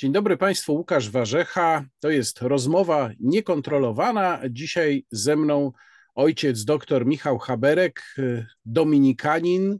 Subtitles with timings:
[0.00, 1.84] Dzień dobry Państwu, Łukasz Warzecha.
[1.98, 4.40] To jest rozmowa niekontrolowana.
[4.50, 5.72] Dzisiaj ze mną
[6.14, 8.16] ojciec dr Michał Haberek,
[8.64, 9.78] dominikanin,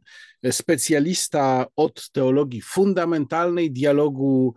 [0.51, 4.55] specjalista od teologii fundamentalnej, dialogu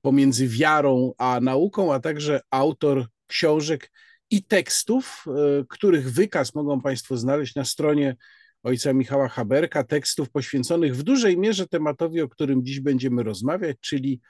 [0.00, 3.92] pomiędzy wiarą a nauką, a także autor książek
[4.30, 5.24] i tekstów,
[5.68, 8.16] których wykaz mogą Państwo znaleźć na stronie
[8.62, 14.20] ojca Michała Haberka, tekstów poświęconych w dużej mierze tematowi, o którym dziś będziemy rozmawiać, czyli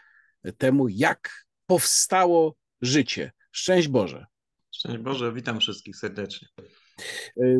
[0.59, 3.33] temu, jak powstało życie.
[3.53, 4.27] Szczęść Boże.
[4.75, 6.49] Szczęść Boże, witam wszystkich serdecznie.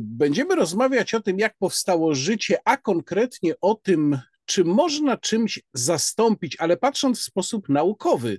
[0.03, 6.57] Będziemy rozmawiać o tym, jak powstało życie, a konkretnie o tym, czy można czymś zastąpić,
[6.59, 8.39] ale patrząc w sposób naukowy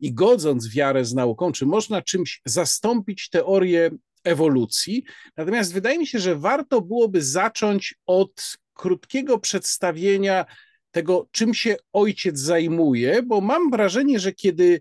[0.00, 3.90] i godząc wiarę z nauką, czy można czymś zastąpić teorię
[4.24, 5.04] ewolucji.
[5.36, 10.44] Natomiast wydaje mi się, że warto byłoby zacząć od krótkiego przedstawienia
[10.90, 14.80] tego, czym się ojciec zajmuje, bo mam wrażenie, że kiedy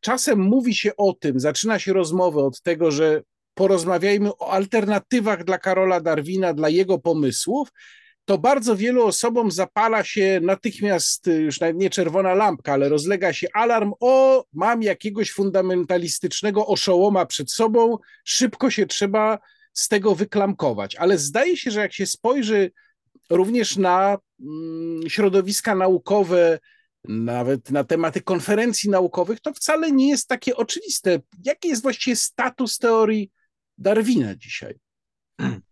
[0.00, 3.22] czasem mówi się o tym, zaczyna się rozmowę od tego, że
[3.54, 7.68] porozmawiajmy o alternatywach dla Karola Darwina, dla jego pomysłów,
[8.26, 13.46] to bardzo wielu osobom zapala się natychmiast, już nawet nie czerwona lampka, ale rozlega się
[13.54, 19.38] alarm, o, mam jakiegoś fundamentalistycznego oszołoma przed sobą, szybko się trzeba
[19.72, 20.96] z tego wyklamkować.
[20.96, 22.70] Ale zdaje się, że jak się spojrzy
[23.30, 26.58] również na mm, środowiska naukowe,
[27.04, 31.20] nawet na tematy konferencji naukowych, to wcale nie jest takie oczywiste.
[31.44, 33.30] Jaki jest właściwie status teorii
[33.78, 34.74] Darwina dzisiaj?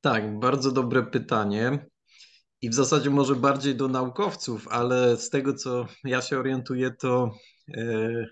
[0.00, 1.86] Tak, bardzo dobre pytanie.
[2.62, 7.30] I w zasadzie może bardziej do naukowców, ale z tego co ja się orientuję, to
[7.74, 8.26] e,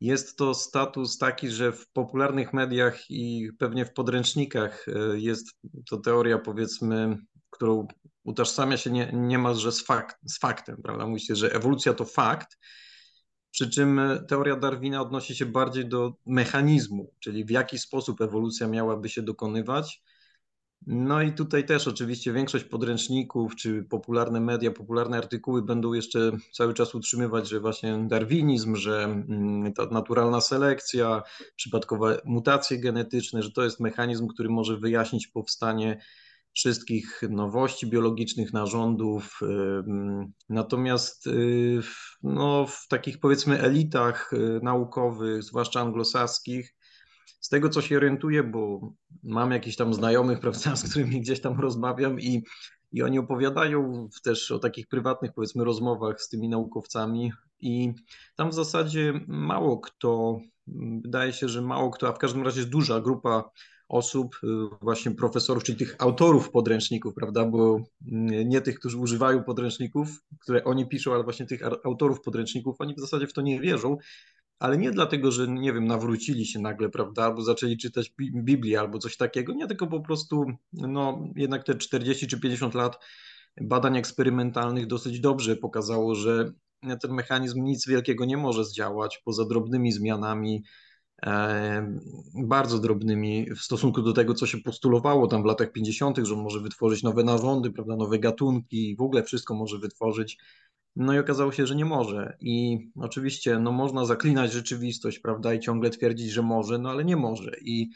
[0.00, 5.46] jest to status taki, że w popularnych mediach i pewnie w podręcznikach e, jest
[5.90, 7.18] to teoria, powiedzmy,
[7.50, 7.86] którą
[8.24, 11.06] utożsamia się nie, niemalże z, fakt, z faktem, prawda?
[11.06, 12.58] Mówi się, że ewolucja to fakt,
[13.50, 19.08] przy czym teoria Darwina odnosi się bardziej do mechanizmu, czyli w jaki sposób ewolucja miałaby
[19.08, 20.02] się dokonywać
[20.86, 26.74] no i tutaj też oczywiście większość podręczników, czy popularne media, popularne artykuły będą jeszcze cały
[26.74, 31.22] czas utrzymywać, że właśnie darwinizm, że mm, ta naturalna selekcja,
[31.56, 36.00] przypadkowe mutacje genetyczne, że to jest mechanizm, który może wyjaśnić powstanie
[36.54, 39.40] wszystkich nowości biologicznych, narządów.
[40.48, 41.80] Natomiast y,
[42.22, 46.74] no, w takich powiedzmy elitach y, naukowych, zwłaszcza anglosaskich,
[47.40, 51.60] z tego, co się orientuję, bo mam jakichś tam znajomych, prawda, z którymi gdzieś tam
[51.60, 52.42] rozmawiam i,
[52.92, 57.92] i oni opowiadają też o takich prywatnych, powiedzmy, rozmowach z tymi naukowcami i
[58.36, 60.40] tam w zasadzie mało kto,
[61.04, 63.50] wydaje się, że mało kto, a w każdym razie jest duża grupa
[63.92, 64.46] osób, y,
[64.80, 67.80] właśnie profesorów, czyli tych autorów podręczników, prawda, bo
[68.44, 70.08] nie tych, którzy używają podręczników,
[70.40, 73.96] które oni piszą, ale właśnie tych autorów podręczników, oni w zasadzie w to nie wierzą,
[74.62, 78.98] ale nie dlatego, że nie wiem, nawrócili się nagle, prawda, albo zaczęli czytać Biblię albo
[78.98, 82.98] coś takiego, nie, tylko po prostu, no jednak te 40 czy 50 lat
[83.60, 86.52] badań eksperymentalnych dosyć dobrze pokazało, że
[87.00, 90.64] ten mechanizm nic wielkiego nie może zdziałać poza drobnymi zmianami,
[91.26, 91.98] e,
[92.34, 96.60] bardzo drobnymi w stosunku do tego, co się postulowało tam w latach 50., że może
[96.60, 100.38] wytworzyć nowe narządy, prawda, nowe gatunki, w ogóle wszystko może wytworzyć.
[100.96, 102.36] No i okazało się, że nie może.
[102.40, 107.16] I oczywiście no, można zaklinać rzeczywistość, prawda, i ciągle twierdzić, że może, no ale nie
[107.16, 107.50] może.
[107.60, 107.90] I,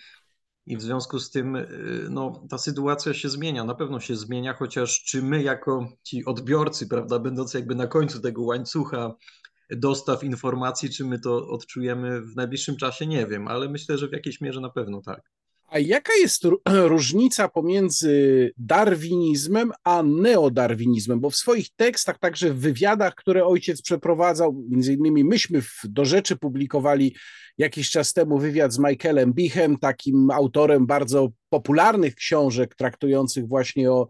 [0.66, 1.68] i w związku z tym y,
[2.10, 6.88] no, ta sytuacja się zmienia, na pewno się zmienia, chociaż czy my jako ci odbiorcy,
[6.88, 9.14] prawda, będący jakby na końcu tego łańcucha
[9.70, 14.12] dostaw informacji, czy my to odczujemy w najbliższym czasie, nie wiem, ale myślę, że w
[14.12, 15.35] jakiejś mierze na pewno tak.
[15.68, 16.42] A jaka jest
[16.94, 21.20] różnica pomiędzy darwinizmem a neodarwinizmem?
[21.20, 26.36] Bo w swoich tekstach, także w wywiadach, które ojciec przeprowadzał, między innymi myśmy do rzeczy
[26.36, 27.16] publikowali
[27.58, 34.08] jakiś czas temu wywiad z Michaelem Bichem, takim autorem bardzo popularnych książek traktujących właśnie o,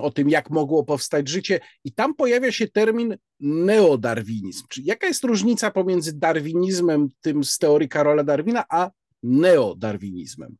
[0.00, 1.60] o tym, jak mogło powstać życie.
[1.84, 4.64] I tam pojawia się termin neodarwinizm.
[4.68, 8.90] Czyli jaka jest różnica pomiędzy darwinizmem, tym z teorii Karola Darwina, a
[9.22, 10.56] neodarwinizmem?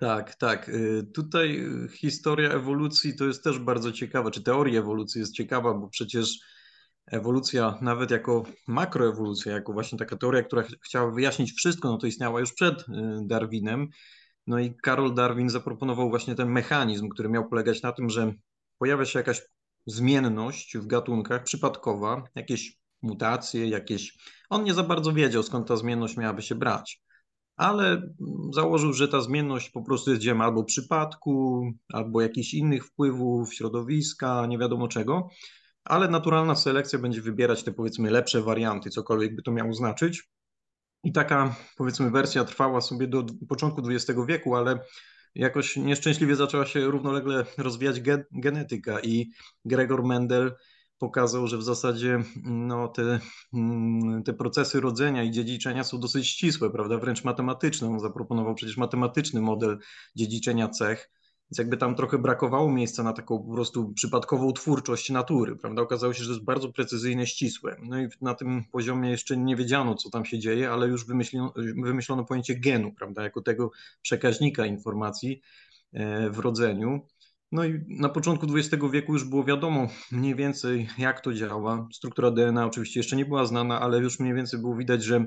[0.00, 0.68] Tak, tak.
[0.68, 5.74] Y, tutaj y, historia ewolucji to jest też bardzo ciekawa, czy teoria ewolucji jest ciekawa,
[5.74, 6.38] bo przecież
[7.06, 12.40] ewolucja, nawet jako makroewolucja, jako właśnie taka teoria, która chciała wyjaśnić wszystko, no to istniała
[12.40, 12.84] już przed y,
[13.22, 13.88] Darwinem.
[14.46, 18.34] No i Karol Darwin zaproponował właśnie ten mechanizm, który miał polegać na tym, że
[18.78, 19.42] pojawia się jakaś
[19.86, 24.18] zmienność w gatunkach przypadkowa, jakieś mutacje, jakieś.
[24.50, 27.05] On nie za bardzo wiedział, skąd ta zmienność miałaby się brać
[27.56, 28.02] ale
[28.52, 31.62] założył, że ta zmienność po prostu jest dziełem albo przypadku,
[31.92, 35.28] albo jakichś innych wpływów, środowiska, nie wiadomo czego.
[35.84, 40.30] ale naturalna selekcja będzie wybierać te powiedzmy lepsze warianty, cokolwiek by to miało znaczyć.
[41.04, 44.78] I taka powiedzmy wersja trwała sobie do początku XX wieku, ale
[45.34, 48.00] jakoś nieszczęśliwie zaczęła się równolegle rozwijać
[48.32, 49.30] genetyka i
[49.64, 50.54] Gregor Mendel
[50.98, 53.20] pokazał, że w zasadzie no, te,
[53.54, 56.98] mm, te procesy rodzenia i dziedziczenia są dosyć ścisłe, prawda?
[56.98, 57.88] Wręcz matematyczne.
[57.88, 59.78] On zaproponował przecież matematyczny model
[60.16, 61.10] dziedziczenia cech.
[61.50, 65.82] Więc jakby tam trochę brakowało miejsca na taką po prostu przypadkową twórczość natury, prawda?
[65.82, 67.76] Okazało się, że to jest bardzo precyzyjne, ścisłe.
[67.82, 71.52] No i na tym poziomie jeszcze nie wiedziano, co tam się dzieje, ale już wymyślono,
[71.84, 73.22] wymyślono pojęcie genu, prawda?
[73.22, 73.70] Jako tego
[74.02, 75.40] przekaźnika informacji
[75.92, 77.00] e, w rodzeniu.
[77.56, 81.88] No i na początku XX wieku już było wiadomo mniej więcej, jak to działa.
[81.92, 85.26] Struktura DNA oczywiście jeszcze nie była znana, ale już mniej więcej było widać, że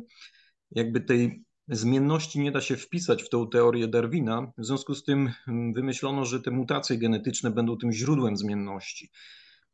[0.72, 4.52] jakby tej zmienności nie da się wpisać w tą teorię Darwina.
[4.58, 9.10] W związku z tym mm, wymyślono, że te mutacje genetyczne będą tym źródłem zmienności.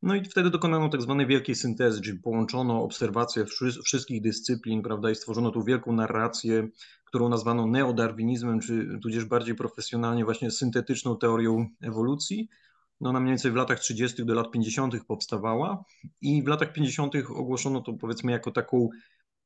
[0.06, 3.46] No i wtedy dokonano tak zwanej wielkiej syntezy, czyli połączono obserwacje
[3.86, 6.68] wszystkich dyscyplin, prawda, i stworzono tą wielką narrację,
[7.06, 12.50] którą nazwano neodarwinizmem, czy tudzież bardziej profesjonalnie właśnie syntetyczną teorią ewolucji.
[13.02, 14.26] No ona mniej więcej w latach 30.
[14.26, 14.94] do lat 50.
[15.08, 15.84] powstawała
[16.22, 17.16] i w latach 50.
[17.30, 18.90] ogłoszono to powiedzmy jako taką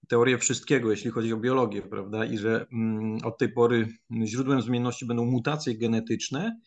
[0.08, 2.26] teorię wszystkiego, jeśli chodzi o biologię, prawda?
[2.26, 3.88] I że mm, od tej pory
[4.26, 6.60] źródłem zmienności będą mutacje genetyczne,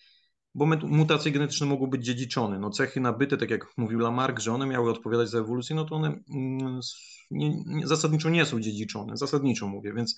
[0.55, 2.59] bo mutacje genetyczne mogą być dziedziczone.
[2.59, 5.95] No cechy nabyte, tak jak mówił Lamarck, że one miały odpowiadać za ewolucję, no to
[5.95, 6.81] one mm,
[7.31, 10.17] nie, nie, zasadniczo nie są dziedziczone, zasadniczo mówię, więc,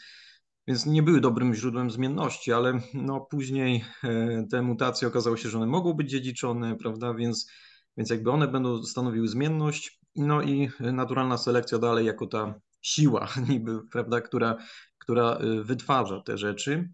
[0.69, 5.58] więc nie były dobrym źródłem zmienności, ale no później e, te mutacje okazało się, że
[5.58, 7.50] one mogą być dziedziczone, prawda, więc,
[7.96, 13.81] więc jakby one będą stanowiły zmienność, no i naturalna selekcja dalej jako ta siła niby,
[13.92, 14.56] prawda, która,
[14.98, 16.88] która y, wytwarza te rzeczy.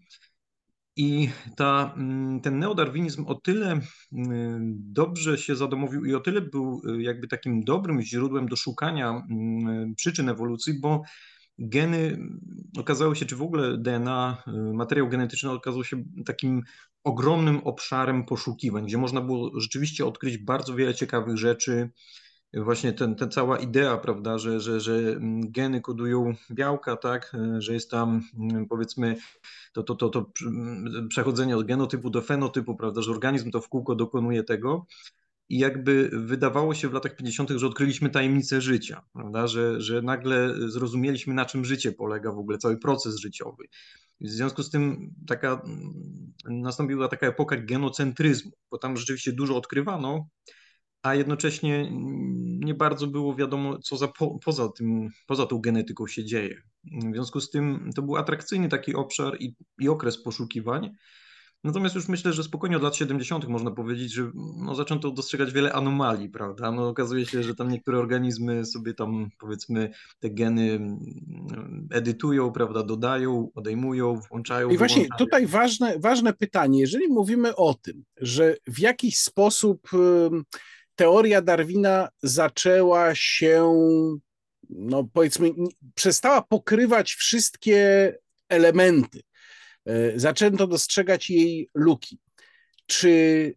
[0.95, 3.79] I ta, mm, ten neodarwinizm o tyle y,
[4.73, 9.95] dobrze się zadomowił i o tyle był y, jakby takim dobrym źródłem do szukania mm,
[9.95, 11.01] przyczyn ewolucji, bo
[11.59, 12.17] geny
[12.77, 14.43] okazały się, czy w ogóle DNA,
[14.73, 16.61] materiał genetyczny okazał się takim
[17.03, 21.89] ogromnym obszarem poszukiwań, gdzie można było rzeczywiście odkryć bardzo wiele ciekawych rzeczy,
[22.53, 27.73] właśnie ten, ta cała idea, prawda, że, że, że mm, geny kodują białka, tak, że
[27.73, 29.15] jest tam mm, powiedzmy
[29.73, 33.69] to, to, to, to mm, przechodzenie od genotypu do fenotypu, prawda, że organizm to w
[33.69, 34.85] kółko dokonuje tego.
[35.49, 39.47] I jakby wydawało się w latach 50., że odkryliśmy tajemnicę życia, prawda?
[39.47, 43.65] Że, że nagle zrozumieliśmy, na czym życie polega w ogóle, cały proces życiowy.
[44.21, 45.61] W związku z tym taka,
[46.45, 50.27] nastąpiła taka epoka genocentryzmu, bo tam rzeczywiście dużo odkrywano,
[51.03, 51.91] a jednocześnie
[52.59, 56.61] nie bardzo było wiadomo, co za, po, poza, tym, poza tą genetyką się dzieje.
[56.83, 60.91] W związku z tym to był atrakcyjny taki obszar i, i okres poszukiwań.
[61.63, 63.47] Natomiast już myślę, że spokojnie od lat 70.
[63.47, 66.71] można powiedzieć, że no, zaczęto dostrzegać wiele anomalii, prawda?
[66.71, 72.83] No, okazuje się, że tam niektóre organizmy sobie tam powiedzmy te geny mm, edytują, prawda,
[72.83, 74.69] dodają, odejmują, włączają.
[74.69, 75.17] I właśnie wyłączają.
[75.17, 79.89] tutaj ważne, ważne pytanie, jeżeli mówimy o tym, że w jakiś sposób
[81.01, 83.73] teoria Darwina zaczęła się,
[84.69, 85.49] no powiedzmy,
[85.95, 88.15] przestała pokrywać wszystkie
[88.49, 89.21] elementy.
[89.85, 92.19] E, zaczęto dostrzegać jej luki.
[92.85, 93.53] Czy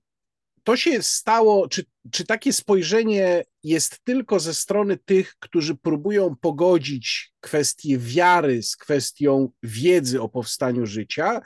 [0.62, 7.32] to się stało, czy, czy takie spojrzenie jest tylko ze strony tych, którzy próbują pogodzić
[7.40, 11.40] kwestię wiary z kwestią wiedzy o powstaniu życia,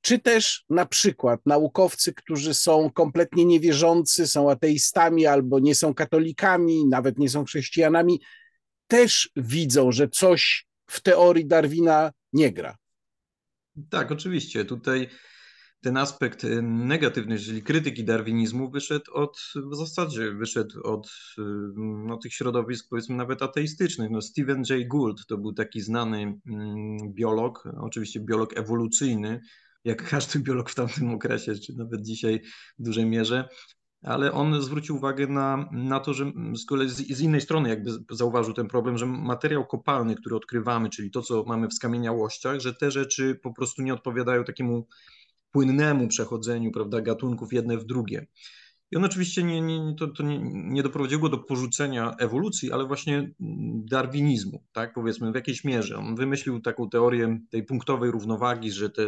[0.00, 6.86] czy też na przykład naukowcy, którzy są kompletnie niewierzący, są ateistami albo nie są katolikami,
[6.86, 8.20] nawet nie są chrześcijanami,
[8.86, 12.76] też widzą, że coś w teorii Darwina nie gra.
[13.90, 14.64] Tak, oczywiście.
[14.64, 15.08] Tutaj
[15.80, 19.38] ten aspekt y, negatywny, czyli krytyki darwinizmu, wyszedł od,
[19.72, 21.06] w zasadzie wyszedł od
[21.38, 21.42] y,
[21.76, 24.10] no, tych środowisk, powiedzmy nawet ateistycznych.
[24.10, 29.40] No, Stephen Jay Gould to był taki znany mm, biolog, oczywiście biolog ewolucyjny,
[29.84, 32.40] jak każdy biolog w tamtym okresie, czy nawet dzisiaj
[32.78, 33.48] w dużej mierze,
[34.02, 38.54] ale on zwrócił uwagę na, na to, że z kolei z, innej strony jakby zauważył
[38.54, 42.90] ten problem, że materiał kopalny, który odkrywamy, czyli to, co mamy w skamieniałościach, że te
[42.90, 44.86] rzeczy po prostu nie odpowiadają takiemu
[45.50, 48.26] płynnemu przechodzeniu prawda, gatunków jedne w drugie.
[48.90, 53.30] I on oczywiście nie, nie, to, to nie, nie doprowadziło do porzucenia ewolucji, ale właśnie
[53.90, 55.96] darwinizmu, tak powiedzmy w jakiejś mierze.
[55.96, 59.02] On wymyślił taką teorię tej punktowej równowagi, że te,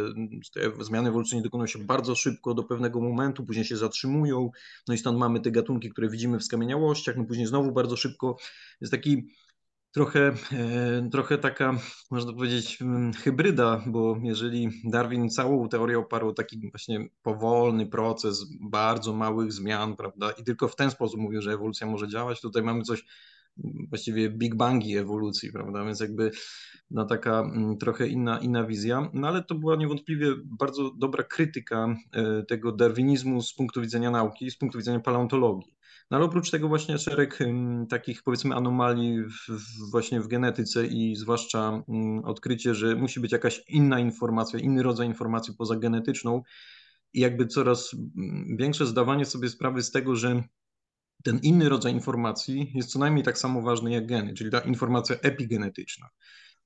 [0.53, 4.51] te zmiany ewolucyjne dokonują się bardzo szybko do pewnego momentu, później się zatrzymują,
[4.87, 8.37] no i stąd mamy te gatunki, które widzimy w skamieniałościach, no później znowu bardzo szybko.
[8.81, 9.27] Jest taki
[9.91, 11.77] trochę, e, trochę taka,
[12.11, 19.13] można powiedzieć, mm, hybryda, bo jeżeli Darwin całą teorię oparł taki właśnie powolny proces bardzo
[19.13, 22.83] małych zmian, prawda, i tylko w ten sposób mówił, że ewolucja może działać, tutaj mamy
[22.83, 23.05] coś
[23.89, 25.85] właściwie Big Bangi ewolucji, prawda?
[25.85, 26.31] Więc jakby
[26.91, 29.09] no taka mm, trochę inna, inna wizja.
[29.13, 34.51] No ale to była niewątpliwie bardzo dobra krytyka e, tego darwinizmu z punktu widzenia nauki,
[34.51, 35.75] z punktu widzenia paleontologii.
[36.11, 37.39] No ale oprócz tego właśnie szereg
[37.89, 39.59] takich powiedzmy anomalii w,
[39.91, 41.83] właśnie w genetyce i zwłaszcza
[42.23, 46.41] odkrycie, że musi być jakaś inna informacja, inny rodzaj informacji poza genetyczną
[47.13, 47.95] i jakby coraz
[48.57, 50.43] większe zdawanie sobie sprawy z tego, że
[51.23, 55.15] ten inny rodzaj informacji jest co najmniej tak samo ważny jak geny, czyli ta informacja
[55.15, 56.09] epigenetyczna.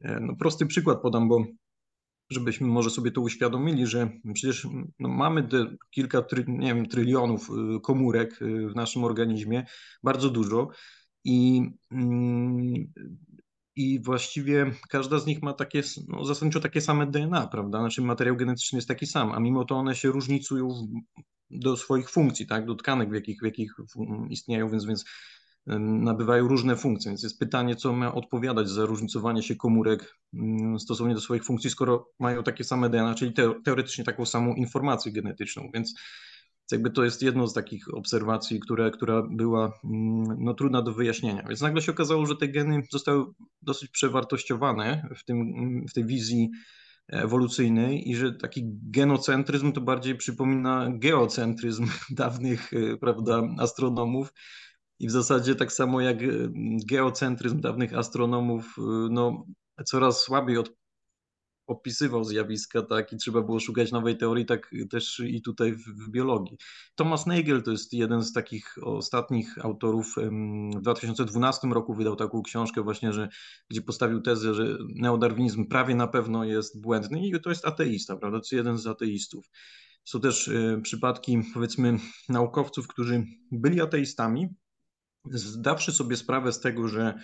[0.02, 1.46] E, no, prosty przykład podam, bo
[2.30, 4.68] żebyśmy może sobie to uświadomili, że przecież
[5.00, 9.66] no, mamy te kilka, try, nie wiem, trylionów y, komórek y, w naszym organizmie,
[10.04, 10.70] bardzo dużo
[11.24, 12.94] i, mm,
[13.76, 17.80] i właściwie każda z nich ma takie, no, zasadniczo takie same DNA, prawda?
[17.80, 20.88] Znaczy materiał genetyczny jest taki sam, a mimo to one się różnicują
[21.50, 22.66] do swoich funkcji, tak?
[22.66, 23.74] do tkanek, w jakich, w jakich
[24.30, 25.06] istnieją, więc, więc
[25.68, 27.12] nabywają różne funkcje.
[27.12, 31.70] Więc jest pytanie, co ma odpowiadać za różnicowanie się komórek mm, stosownie do swoich funkcji,
[31.70, 33.34] skoro mają takie same DNA, czyli
[33.66, 35.70] teoretycznie taką samą informację genetyczną.
[35.74, 35.94] Więc
[36.72, 41.44] jakby to jest jedno z takich obserwacji, które, która była mm, no, trudna do wyjaśnienia.
[41.48, 43.26] Więc nagle się okazało, że te geny zostały
[43.62, 45.54] dosyć przewartościowane w, tym,
[45.90, 46.50] w tej wizji
[47.08, 54.34] ewolucyjnej i że taki genocentryzm to bardziej przypomina geocentryzm dawnych e, prawda, astronomów.
[55.00, 56.28] I w zasadzie tak samo jak e,
[56.90, 59.46] geocentryzm dawnych astronomów, e, no,
[59.86, 60.72] coraz słabiej od,
[61.68, 66.12] opisywał zjawiska, tak, i trzeba było szukać nowej teorii, tak też i tutaj w, w,
[66.12, 66.58] biologii.
[66.96, 70.16] Thomas Nagel to jest jeden z takich ostatnich autorów.
[70.76, 73.30] W 2012 roku wydał taką książkę właśnie, że,
[73.70, 78.38] gdzie postawił tezę, że neodarwinizm prawie na pewno jest błędny i to jest ateista, prawda,
[78.38, 79.46] to jest jeden z ateistów.
[80.04, 81.98] Są też y, przypadki, powiedzmy,
[82.30, 84.50] naukowców, którzy byli ateistami,
[85.32, 87.20] zdawszy sobie sprawę z tego, że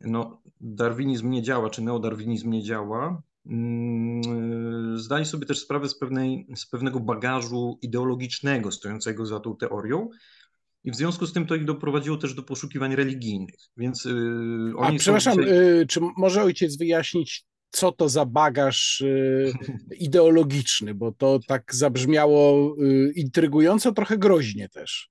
[0.00, 6.46] no, darwinizm nie działa, czy neodarwinizm nie działa, Mm, zdali sobie też sprawę z, pewnej,
[6.56, 10.10] z pewnego bagażu ideologicznego stojącego za tą teorią.
[10.84, 13.60] I w związku z tym to ich doprowadziło też do poszukiwań religijnych.
[13.76, 14.12] Więc yy,
[14.76, 15.54] oni A przepraszam, dzisiaj...
[15.54, 19.52] yy, czy może ojciec wyjaśnić, co to za bagaż yy,
[20.06, 20.94] ideologiczny?
[20.94, 25.10] Bo to tak zabrzmiało y, intrygująco, trochę groźnie też.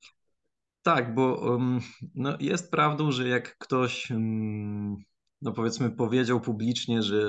[0.85, 1.79] Tak, bo um,
[2.15, 4.95] no jest prawdą, że jak ktoś um,
[5.41, 7.19] no powiedzmy powiedział publicznie, że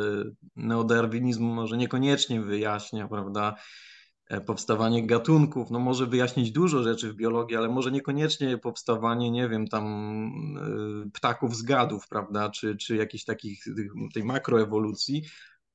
[0.57, 3.55] neodarwinizm może niekoniecznie wyjaśnia, prawda,
[4.29, 9.49] e, powstawanie gatunków, no może wyjaśnić dużo rzeczy w biologii, ale może niekoniecznie powstawanie, nie
[9.49, 9.85] wiem, tam
[11.07, 13.65] e, ptaków z gadów, prawda, czy, czy jakichś takich,
[14.15, 15.23] tej makroewolucji,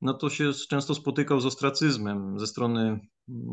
[0.01, 2.99] no to się często spotykał z ostracyzmem ze strony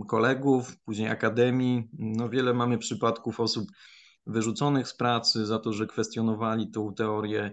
[0.09, 1.89] kolegów, później akademii.
[1.99, 3.69] No wiele mamy przypadków osób
[4.29, 7.53] wyrzuconych z pracy za to, że kwestionowali tą teorię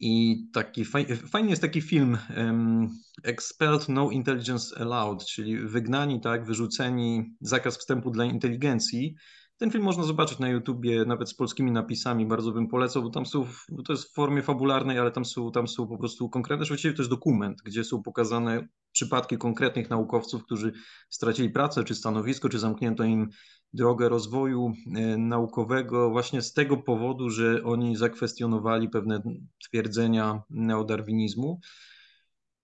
[0.00, 0.84] i taki
[1.30, 2.88] fajny jest taki film um,
[3.22, 9.14] Expelled No Intelligence Allowed, czyli wygnani, tak, wyrzuceni, zakaz wstępu dla inteligencji.
[9.56, 13.26] Ten film można zobaczyć na YouTubie, nawet z polskimi napisami, bardzo bym polecał, bo tam
[13.26, 16.66] są, bo to jest w formie fabularnej, ale tam są, tam są po prostu konkretne,
[16.66, 20.72] właściwie to jest dokument, gdzie są pokazane przypadki konkretnych naukowców, którzy
[21.10, 23.28] stracili pracę, czy stanowisko, czy zamknięto im
[23.72, 29.22] drogę rozwoju e, naukowego właśnie z tego powodu, że oni zakwestionowali pewne
[29.64, 31.60] twierdzenia neodarwinizmu.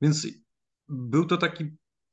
[0.00, 0.26] Więc
[0.88, 1.64] był to taki,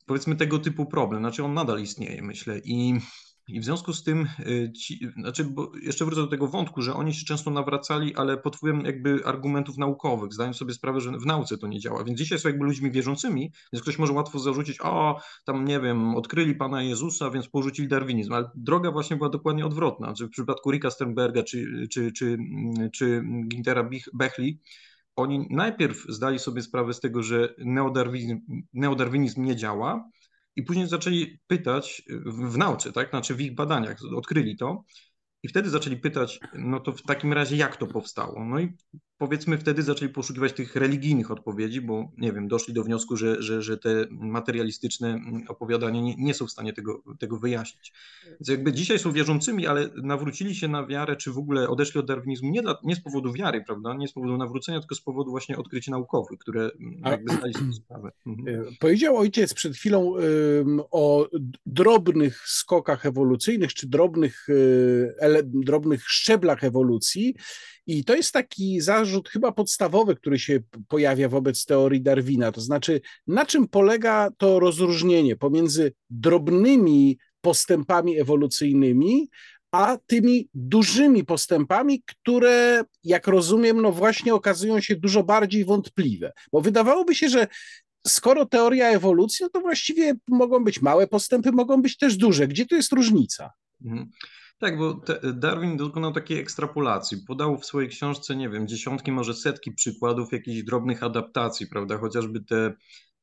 [0.05, 1.21] powiedzmy, tego typu problem.
[1.21, 2.59] Znaczy, on nadal istnieje, myślę.
[2.65, 2.99] I
[3.47, 6.93] i w związku z tym, y, ci, znaczy, bo jeszcze wrócę do tego wątku, że
[6.93, 11.25] oni się często nawracali, ale pod wpływem jakby argumentów naukowych, zdając sobie sprawę, że w
[11.25, 12.03] nauce to nie działa.
[12.03, 16.15] Więc dzisiaj są jakby ludźmi wierzącymi, więc ktoś może łatwo zarzucić, o, tam nie wiem,
[16.15, 18.33] odkryli Pana Jezusa, więc porzucili darwinizm.
[18.33, 20.07] Ale droga właśnie była dokładnie odwrotna.
[20.07, 22.37] Znaczy w przypadku Ricka Sternberga czy, czy, czy,
[22.93, 24.59] czy Gintera Bechley,
[25.15, 28.39] oni najpierw zdali sobie sprawę z tego, że neodarwinizm,
[28.73, 30.09] neodarwinizm nie działa,
[30.55, 33.09] i później zaczęli pytać w, w nauce, tak?
[33.09, 34.83] Znaczy w ich badaniach odkryli to.
[35.43, 38.45] I wtedy zaczęli pytać, no to w takim razie jak to powstało?
[38.45, 38.77] No i
[39.17, 43.61] powiedzmy wtedy zaczęli poszukiwać tych religijnych odpowiedzi, bo nie wiem, doszli do wniosku, że, że,
[43.61, 47.93] że te materialistyczne opowiadania nie, nie są w stanie tego, tego wyjaśnić.
[48.25, 52.07] Więc jakby dzisiaj są wierzącymi, ale nawrócili się na wiarę, czy w ogóle odeszli od
[52.07, 53.93] darwinizmu nie, dla, nie z powodu wiary, prawda?
[53.93, 56.71] Nie z powodu nawrócenia, tylko z powodu właśnie odkryć naukowych, które
[57.05, 58.11] jakby zdali sobie sprawę.
[58.27, 58.61] Mhm.
[58.61, 61.27] E, powiedział ojciec przed chwilą um, o
[61.65, 64.57] drobnych skokach ewolucyjnych, czy drobnych, um,
[65.19, 67.35] ele, drobnych szczeblach ewolucji
[67.87, 72.51] I to jest taki zarzut chyba podstawowy, który się pojawia wobec teorii Darwina.
[72.51, 79.29] To znaczy, na czym polega to rozróżnienie pomiędzy drobnymi postępami ewolucyjnymi,
[79.71, 86.31] a tymi dużymi postępami, które, jak rozumiem, no właśnie okazują się dużo bardziej wątpliwe.
[86.51, 87.47] Bo wydawałoby się, że
[88.07, 92.47] skoro teoria ewolucji, no to właściwie mogą być małe postępy, mogą być też duże.
[92.47, 93.51] Gdzie tu jest różnica?
[93.85, 94.09] Mhm.
[94.59, 95.01] Tak, bo
[95.33, 97.17] Darwin dokonał takiej ekstrapolacji.
[97.27, 101.97] Podał w swojej książce, nie wiem, dziesiątki, może setki przykładów jakichś drobnych adaptacji, prawda?
[101.97, 102.73] Chociażby te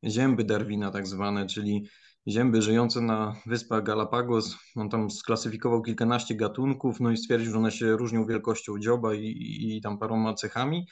[0.04, 1.88] zięby Darwina, tak zwane, czyli
[2.28, 4.56] zięby żyjące na wyspach Galapagos.
[4.76, 9.76] On tam sklasyfikował kilkanaście gatunków, no i stwierdził, że one się różnią wielkością dzioba i,
[9.76, 10.86] i tam paroma cechami.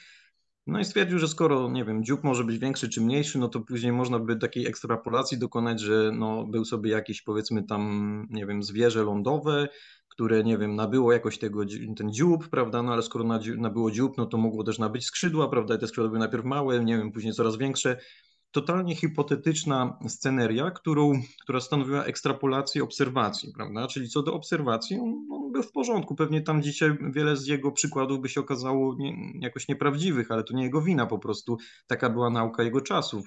[0.67, 3.59] No i stwierdził, że skoro, nie wiem, dziób może być większy czy mniejszy, no to
[3.59, 8.63] później można by takiej ekstrapolacji dokonać, że no, był sobie jakiś, powiedzmy tam, nie wiem,
[8.63, 9.67] zwierzę lądowe,
[10.19, 11.61] które, nie wiem, nabyło jakoś tego,
[11.97, 13.25] ten dziób, prawda, no ale skoro
[13.57, 16.83] nabyło dziób, no to mogło też nabyć skrzydła, prawda, i te skrzydła były najpierw małe,
[16.83, 17.97] nie wiem, później coraz większe,
[18.51, 23.87] totalnie hipotetyczna sceneria, którą, która stanowiła ekstrapolację obserwacji, prawda?
[23.87, 26.15] Czyli co do obserwacji, on, on, był w porządku.
[26.15, 30.53] Pewnie tam dzisiaj wiele z jego przykładów by się okazało nie, jakoś nieprawdziwych, ale to
[30.53, 31.57] nie jego wina po prostu.
[31.87, 33.25] Taka była nauka jego czasów.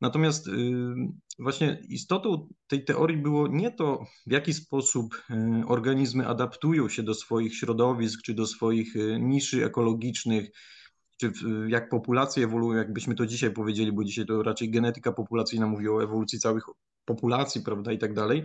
[0.00, 0.94] Natomiast yy,
[1.38, 7.14] właśnie istotą tej teorii było nie to, w jaki sposób yy, organizmy adaptują się do
[7.14, 10.50] swoich środowisk czy do swoich yy, niszy ekologicznych,
[11.20, 11.32] czy
[11.68, 16.02] jak populacje ewoluują, jakbyśmy to dzisiaj powiedzieli, bo dzisiaj to raczej genetyka populacyjna mówi o
[16.02, 16.64] ewolucji całych
[17.04, 18.42] populacji, prawda, i tak dalej.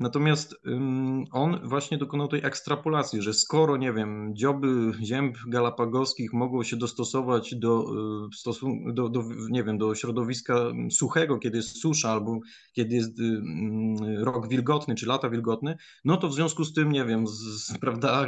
[0.00, 0.54] Natomiast
[1.32, 7.54] on właśnie dokonał tej ekstrapolacji, że skoro, nie wiem, dzioby zięb galapagoskich mogą się dostosować
[7.54, 7.84] do,
[8.88, 10.54] y, do, do, nie wiem, do środowiska
[10.90, 12.38] suchego, kiedy jest susza albo
[12.72, 13.42] kiedy jest y,
[14.24, 18.26] rok wilgotny czy lata wilgotne, no to w związku z tym, nie wiem, z, prawda,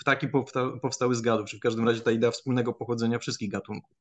[0.00, 0.28] ptaki
[0.82, 3.92] powstały z gadów, czy w każdym razie ta idea wspólnego pochodzenia wszystkich gatunków.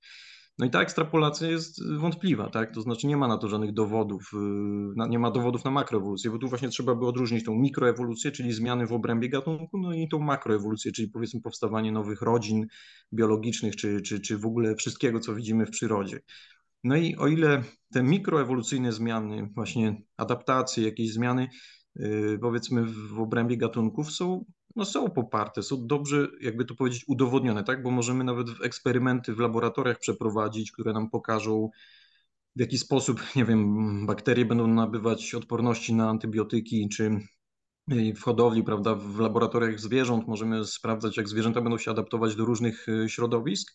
[0.57, 2.73] No i ta ekstrapolacja jest wątpliwa, tak?
[2.73, 6.37] To znaczy nie ma na to żadnych dowodów, y, nie ma dowodów na makroewolucję, bo
[6.37, 10.19] tu właśnie trzeba by odróżnić tą mikroewolucję, czyli zmiany w obrębie gatunku, no i tą
[10.19, 12.67] makroewolucję, czyli powiedzmy powstawanie nowych rodzin
[13.13, 16.19] biologicznych, czy, czy, czy w ogóle wszystkiego, co widzimy w przyrodzie.
[16.83, 17.63] No i o ile
[17.93, 21.47] te mikroewolucyjne zmiany, właśnie adaptacje, jakieś zmiany,
[21.99, 27.63] y, powiedzmy w obrębie gatunków są no są poparte, są dobrze, jakby to powiedzieć, udowodnione,
[27.63, 27.83] tak?
[27.83, 31.69] Bo możemy nawet eksperymenty w laboratoriach przeprowadzić, które nam pokażą,
[32.55, 37.19] w jaki sposób, nie wiem, bakterie będą nabywać odporności na antybiotyki, czy
[38.15, 42.89] w hodowli, prawda, w laboratoriach zwierząt możemy sprawdzać, jak zwierzęta będą się adaptować do różnych
[42.89, 43.73] y, środowisk.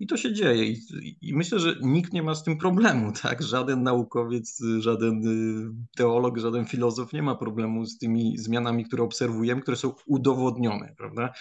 [0.00, 0.64] I to się dzieje.
[0.64, 0.78] I,
[1.22, 3.42] I, myślę, że nikt nie ma z tym problemu, tak?
[3.42, 9.62] Żaden naukowiec, żaden y, teolog, żaden filozof nie ma problemu z tymi zmianami, które obserwujemy,
[9.62, 11.32] które są udowodnione, prawda?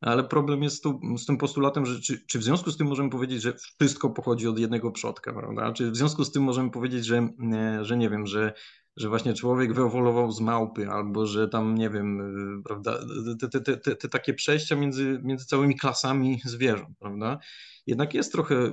[0.00, 3.10] Ale problem jest tu, z tym postulatem, że czy, czy, w związku z tym możemy
[3.10, 5.72] powiedzieć, że wszystko pochodzi od jednego przodka, prawda?
[5.72, 8.52] Czy w związku z tym możemy powiedzieć, że, e, że nie wiem, że
[8.96, 12.20] że właśnie człowiek wyewoluował z małpy, albo że tam, nie wiem,
[12.60, 12.98] y, prawda,
[13.40, 17.38] te, te, te, te, takie przejścia między, między całymi klasami zwierząt, prawda?
[17.86, 18.70] Jednak jest trochę,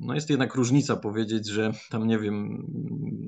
[0.00, 2.66] no jest jednak różnica powiedzieć, że tam, nie wiem,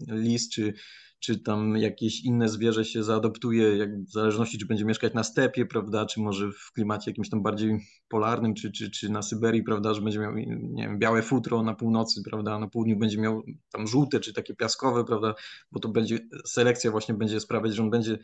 [0.08, 0.74] lis czy,
[1.20, 5.66] czy tam jakieś inne zwierzę się zaadoptuje, jak w zależności czy będzie mieszkać na stepie,
[5.66, 7.78] prawda, czy może w klimacie jakimś tam bardziej
[8.08, 11.74] polarnym, czy, czy, czy na Syberii, prawda, że będzie miał, nie wiem, białe futro na
[11.74, 15.34] północy, prawda, na południu będzie miał tam żółte, czy takie piaskowe, prawda,
[15.72, 18.18] bo to będzie, selekcja właśnie będzie sprawiać, że on będzie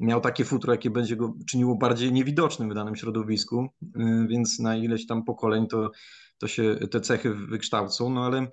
[0.00, 4.76] miał takie futro, jakie będzie go czyniło bardziej niewidocznym w danym środowisku, y, więc na
[4.76, 5.90] ileś tam pokoleń to,
[6.38, 8.46] to się te cechy wykształcą, no ale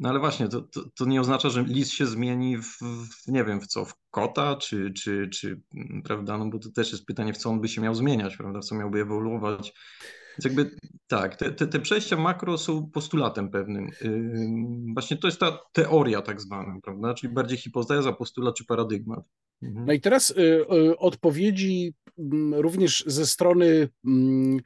[0.00, 3.44] no ale właśnie, to, to, to, nie oznacza, że lis się zmieni w, w, nie
[3.44, 7.06] wiem, w co, w kota, czy, czy, czy, mm, prawda, no bo to też jest
[7.06, 9.72] pytanie, w co on by się miał zmieniać, prawda, w co miałby ewoluować.
[10.38, 13.90] Więc jakby tak, te, te, te przejścia makro są postulatem pewnym.
[14.00, 19.24] Yy, właśnie to jest ta teoria tak zwana, prawda, czyli bardziej hipoteza, postulat czy paradygmat.
[19.62, 19.86] Mhm.
[19.86, 24.60] No i teraz y, y, odpowiedzi y, również ze strony mm,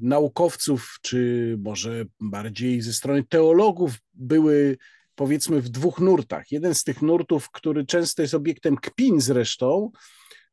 [0.00, 4.76] naukowców, czy może bardziej ze strony teologów, były
[5.14, 6.50] powiedzmy w dwóch nurtach.
[6.50, 9.90] Jeden z tych nurtów, który często jest obiektem kpin zresztą,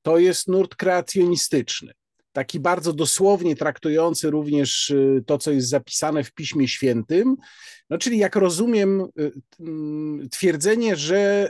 [0.02, 1.94] to jest nurt kreacjonistyczny.
[2.32, 7.36] Taki bardzo dosłownie traktujący również y, to, co jest zapisane w Piśmie Świętym.
[7.90, 11.50] No, czyli, jak rozumiem, y, mm, twierdzenie, że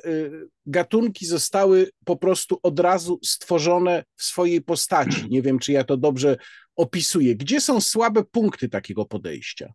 [0.65, 5.29] gatunki zostały po prostu od razu stworzone w swojej postaci.
[5.29, 6.37] Nie wiem, czy ja to dobrze
[6.75, 7.35] opisuje.
[7.35, 9.73] Gdzie są słabe punkty takiego podejścia?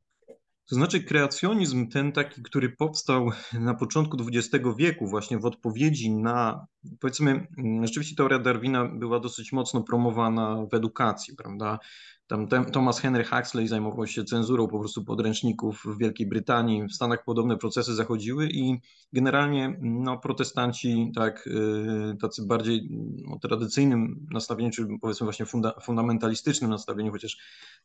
[0.69, 6.67] To znaczy kreacjonizm, ten taki, który powstał na początku XX wieku, właśnie w odpowiedzi na,
[7.01, 7.47] powiedzmy,
[7.83, 11.79] rzeczywiście teoria Darwina była dosyć mocno promowana w edukacji, prawda?
[12.27, 16.83] Tam Thomas Henry Huxley zajmował się cenzurą po prostu podręczników w Wielkiej Brytanii.
[16.83, 18.81] W Stanach podobne procesy zachodziły i
[19.13, 22.89] generalnie no, protestanci, tak, y, tacy bardziej
[23.29, 27.37] no, tradycyjnym nastawieniu, czy powiedzmy właśnie funda fundamentalistycznym nastawieniu, chociaż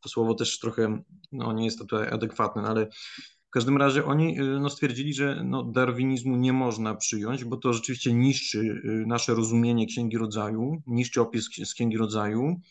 [0.01, 2.87] to słowo też trochę no, nie jest tutaj adekwatne, ale
[3.47, 7.73] w każdym razie oni y, no, stwierdzili, że no, darwinizmu nie można przyjąć, bo to
[7.73, 12.61] rzeczywiście niszczy y, nasze rozumienie Księgi Rodzaju, niszczy opis z Księgi Rodzaju.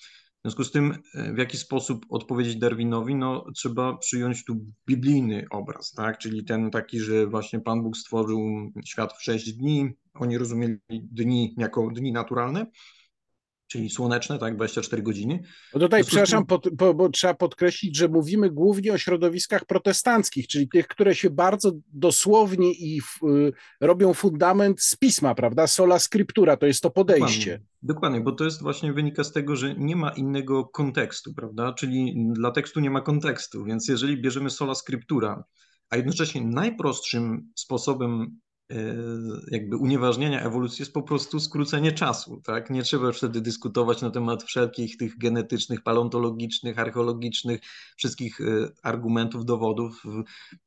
[0.48, 5.46] W związku z tym, y, w jaki sposób odpowiedzieć Darwinowi, no trzeba przyjąć tu biblijny
[5.50, 6.18] obraz, tak?
[6.18, 8.40] czyli ten taki, że właśnie Pan Bóg stworzył
[8.84, 12.66] świat w sześć dni, oni rozumieli dni jako dni naturalne,
[13.68, 15.42] czyli słoneczne, tak, 24 godziny.
[15.74, 20.68] No tutaj, przepraszam, pod, bo, bo, trzeba podkreślić, że mówimy głównie o środowiskach protestanckich, czyli
[20.68, 25.66] tych, które się bardzo dosłownie i w, y, robią fundament z pisma, prawda?
[25.66, 27.50] Sola scriptura, to jest to podejście.
[27.50, 31.72] Dokładnie, dokładnie, bo to jest właśnie wynika z tego, że nie ma innego kontekstu, prawda?
[31.72, 35.44] Czyli dla tekstu nie ma kontekstu, więc jeżeli bierzemy sola scriptura,
[35.90, 38.40] a jednocześnie najprostszym sposobem
[39.50, 42.70] jakby unieważnienia ewolucji jest po prostu skrócenie czasu, tak?
[42.70, 47.61] Nie trzeba wtedy dyskutować na temat wszelkich tych genetycznych, paleontologicznych, archeologicznych,
[47.96, 48.44] wszystkich e,
[48.83, 50.02] argumentów, dowodów,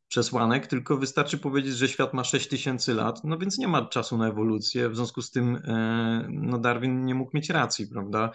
[0.08, 4.18] przesłanek, tylko wystarczy powiedzieć, że świat ma 6 tysięcy lat, no więc nie ma czasu
[4.18, 8.32] na ewolucję, w związku z tym e, no Darwin nie mógł mieć racji, prawda?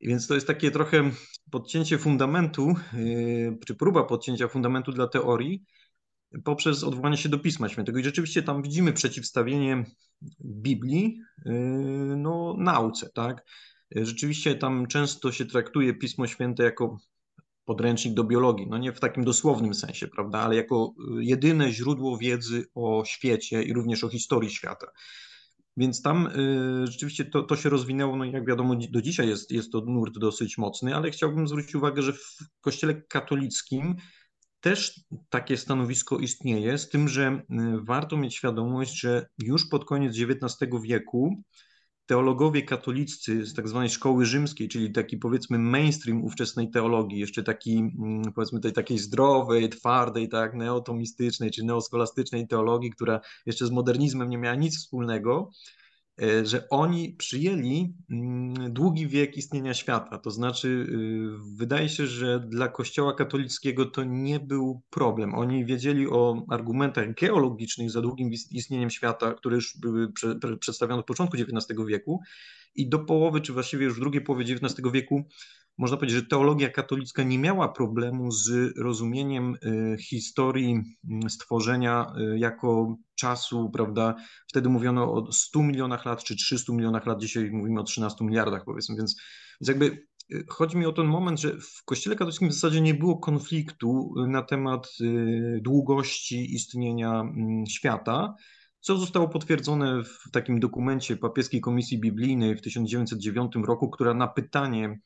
[0.00, 1.10] Więc to jest takie trochę
[1.50, 2.74] podcięcie fundamentu,
[3.66, 5.64] czy próba podcięcia fundamentu dla teorii,
[6.44, 7.98] poprzez odwołanie się do Pisma Świętego.
[7.98, 9.84] I rzeczywiście tam widzimy przeciwstawienie
[10.40, 11.50] Biblii y,
[12.16, 13.10] no, nauce.
[13.14, 13.44] Tak?
[13.96, 16.98] Rzeczywiście tam często się traktuje Pismo Święte jako
[17.64, 22.66] podręcznik do biologii, no nie w takim dosłownym sensie, prawda, ale jako jedyne źródło wiedzy
[22.74, 24.86] o świecie i również o historii świata.
[25.76, 29.72] Więc tam y, rzeczywiście to, to się rozwinęło, no jak wiadomo, do dzisiaj jest, jest
[29.72, 33.96] to nurt dosyć mocny, ale chciałbym zwrócić uwagę, że w Kościele katolickim
[34.62, 40.16] też takie stanowisko istnieje, z tym, że y, warto mieć świadomość, że już pod koniec
[40.18, 41.42] XIX wieku
[42.06, 47.78] teologowie katoliccy z tak zwanej szkoły rzymskiej, czyli taki powiedzmy mainstream ówczesnej teologii, jeszcze taki
[47.78, 54.28] mm, powiedzmy tej takiej zdrowej, twardej, tak, neotomistycznej czy neoskolastycznej teologii, która jeszcze z modernizmem
[54.28, 55.50] nie miała nic wspólnego,
[56.44, 60.18] że oni przyjęli mm, długi wiek istnienia świata.
[60.18, 65.34] To znaczy, y, wydaje się, że dla Kościoła katolickiego to nie był problem.
[65.34, 70.12] Oni wiedzieli o argumentach geologicznych za długim istnieniem świata, które już były
[70.60, 72.20] przedstawione w początku XIX wieku
[72.74, 75.24] i do połowy, czy właściwie już drugiej połowie XIX wieku
[75.78, 82.38] można powiedzieć, że teologia katolicka nie miała problemu z rozumieniem y, historii mm, stworzenia y,
[82.38, 84.14] jako czasu, prawda?
[84.48, 88.64] Wtedy mówiono o 100 milionach lat czy 300 milionach lat, dzisiaj mówimy o 13 miliardach,
[88.64, 89.16] powiedzmy, więc,
[89.60, 92.94] więc jakby y, chodzi mi o ten moment, że w Kościele katolickim w zasadzie nie
[92.94, 94.88] było konfliktu na temat
[95.60, 98.34] długości istnienia mm, świata
[98.82, 104.98] co zostało potwierdzone w takim dokumencie papieskiej komisji biblijnej w 1909 roku, która na pytanie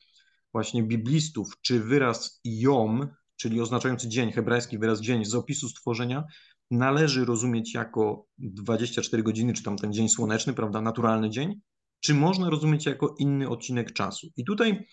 [0.57, 6.23] właśnie biblistów, czy wyraz jom, czyli oznaczający dzień, hebrajski wyraz dzień z opisu stworzenia,
[6.71, 11.61] należy rozumieć jako 24 godziny, czy tam ten dzień słoneczny, prawda, naturalny dzień,
[11.99, 14.27] czy można rozumieć jako inny odcinek czasu.
[14.37, 14.85] I tutaj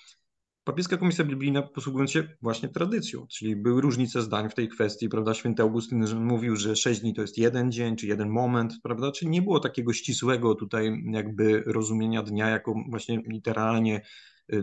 [0.65, 5.35] papieska komisja biblijna posługując się właśnie tradycją, czyli były różnice zdań w tej kwestii, prawda,
[5.35, 9.31] święty Augustyn mówił, że 6 dni to jest jeden dzień, czy jeden moment, prawda, czyli
[9.31, 14.01] nie było takiego ścisłego tutaj jakby rozumienia dnia jako właśnie literalnie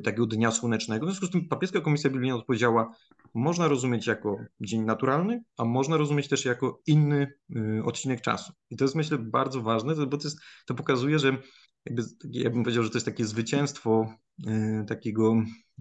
[0.04, 1.06] takiego dnia słonecznego.
[1.06, 2.96] W związku z tym papieska komisja biblijna odpowiedziała,
[3.34, 8.54] można rozumieć jako dzień naturalny, a można rozumieć też jako inny y, odcinek czasu.
[8.70, 11.38] I to jest myślę bardzo ważne, bo to, jest, to pokazuje, że
[11.86, 14.14] jakby, ja bym powiedział, że to jest takie zwycięstwo
[14.48, 15.36] y, takiego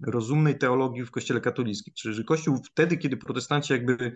[0.07, 1.93] rozumnej teologii w kościele katolickim.
[1.97, 4.15] Czyli, że kościół wtedy, kiedy protestanci jakby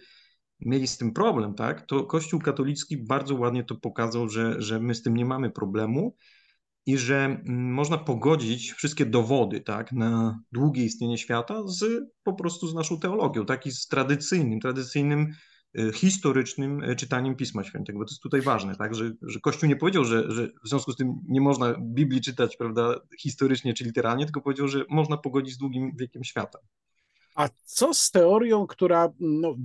[0.59, 4.95] mieli z tym problem, tak, to kościół katolicki bardzo ładnie to pokazał, że, że my
[4.95, 6.15] z tym nie mamy problemu
[6.85, 11.85] i że mm, można pogodzić wszystkie dowody tak, na długie istnienie świata z
[12.23, 15.33] po prostu z naszą teologią, tak, i z tradycyjnym, tradycyjnym
[15.79, 19.69] y, historycznym y, czytaniem Pisma Świętego, bo to jest tutaj ważne, tak, że, że Kościół
[19.69, 23.83] nie powiedział, że, że w związku z tym nie można Biblii czytać prawda, historycznie czy
[23.83, 26.59] literalnie, tylko powiedział, że można pogodzić z długim wiekiem świata.
[27.35, 29.55] A co z teorią, która no,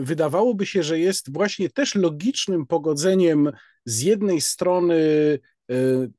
[0.00, 3.52] wydawałoby się, że jest właśnie też logicznym pogodzeniem
[3.84, 4.98] z jednej strony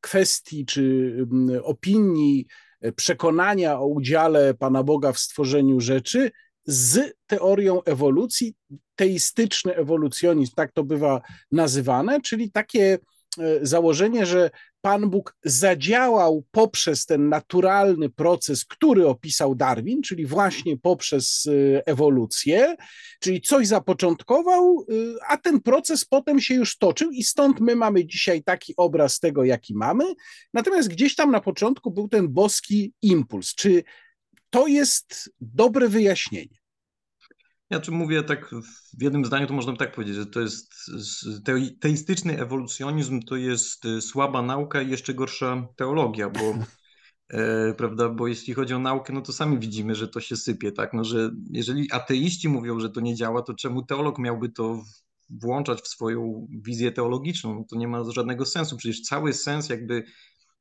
[0.01, 1.15] kwestii czy
[1.63, 2.47] opinii,
[2.81, 6.31] e, przekonania o udziale Pana Boga w stworzeniu rzeczy
[6.65, 8.55] z teorią ewolucji,
[8.95, 12.97] teistyczny ewolucjonizm, tak to bywa nazywane, czyli takie
[13.61, 14.49] założenie, że
[14.81, 22.75] Pan Bóg zadziałał poprzez ten naturalny proces, który opisał Darwin, czyli właśnie poprzez e, ewolucję,
[23.19, 24.93] czyli coś zapoczątkował, e,
[25.27, 29.43] a ten proces potem się już toczył i stąd my mamy dzisiaj taki obraz tego,
[29.43, 30.03] jaki mamy.
[30.53, 33.55] Natomiast gdzieś tam na początku był ten boski impuls.
[33.55, 33.83] Czy
[34.49, 36.58] to jest dobre wyjaśnienie?
[37.69, 38.49] Ja czy mówię tak
[38.99, 40.73] w jednym zdaniu, to można by tak powiedzieć, że to jest
[41.79, 46.53] teistyczny ewolucjonizm to jest y, słaba nauka i jeszcze gorsza teologia, bo
[47.39, 50.71] e, prawda, bo jeśli chodzi o naukę, no to sami widzimy, że to się sypie,
[50.71, 54.83] tak, no że jeżeli ateiści mówią, że to nie działa, to czemu teolog miałby to
[55.29, 57.55] włączać w swoją wizję teologiczną?
[57.55, 60.03] No to nie ma żadnego sensu, przecież cały sens jakby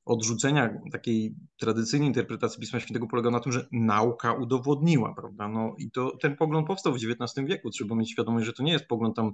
[0.09, 5.49] odrzucenia takiej tradycyjnej interpretacji Pisma Świętego polega na tym, że nauka udowodniła, prawda?
[5.49, 7.71] No i to ten pogląd powstał w XIX wieku.
[7.71, 9.33] Trzeba mieć świadomość, że to nie jest pogląd tam,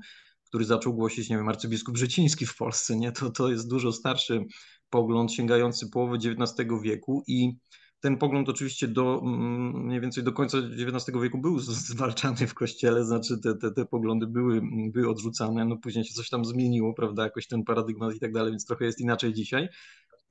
[0.48, 3.12] który zaczął głosić, nie wiem, arcybiskup Brzeciński w Polsce, nie?
[3.12, 4.44] To, to jest dużo starszy
[4.90, 7.56] pogląd sięgający połowy XIX wieku i
[8.04, 13.04] ten pogląd oczywiście do mm, mniej więcej do końca XIX wieku był zwalczany w kościele,
[13.04, 14.60] znaczy te, te, te poglądy były,
[14.92, 18.52] były odrzucane, no później się coś tam zmieniło, prawda, jakoś ten paradygmat i tak dalej,
[18.52, 19.68] więc trochę jest inaczej dzisiaj.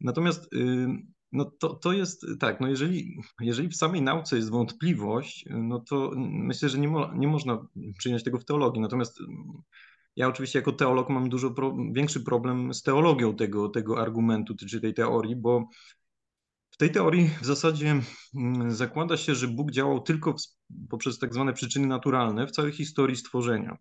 [0.01, 0.49] Natomiast
[1.33, 6.11] no to, to jest tak, no jeżeli, jeżeli w samej nauce jest wątpliwość, no to
[6.17, 8.81] myślę, że nie, mo, nie można przyjąć tego w teologii.
[8.81, 9.19] Natomiast
[10.15, 14.81] ja oczywiście jako teolog mam dużo pro, większy problem z teologią tego, tego argumentu, czy
[14.81, 15.69] tej teorii, bo
[16.71, 18.01] w tej teorii w zasadzie
[18.67, 20.37] zakłada się, że Bóg działał tylko w,
[20.89, 23.77] poprzez tak zwane przyczyny naturalne w całej historii stworzenia.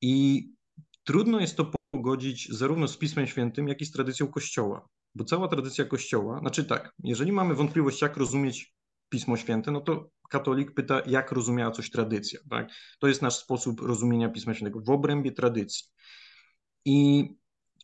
[0.00, 0.44] I
[1.04, 4.88] trudno jest to pogodzić zarówno z Pismem Świętym, jak i z tradycją Kościoła.
[5.14, 8.74] Bo cała tradycja Kościoła, znaczy tak, jeżeli mamy wątpliwość, jak rozumieć
[9.08, 12.40] Pismo Święte, no to katolik pyta, jak rozumiała coś tradycja.
[12.50, 12.68] Tak?
[12.98, 15.86] To jest nasz sposób rozumienia Pisma Świętego w obrębie tradycji.
[16.84, 17.28] I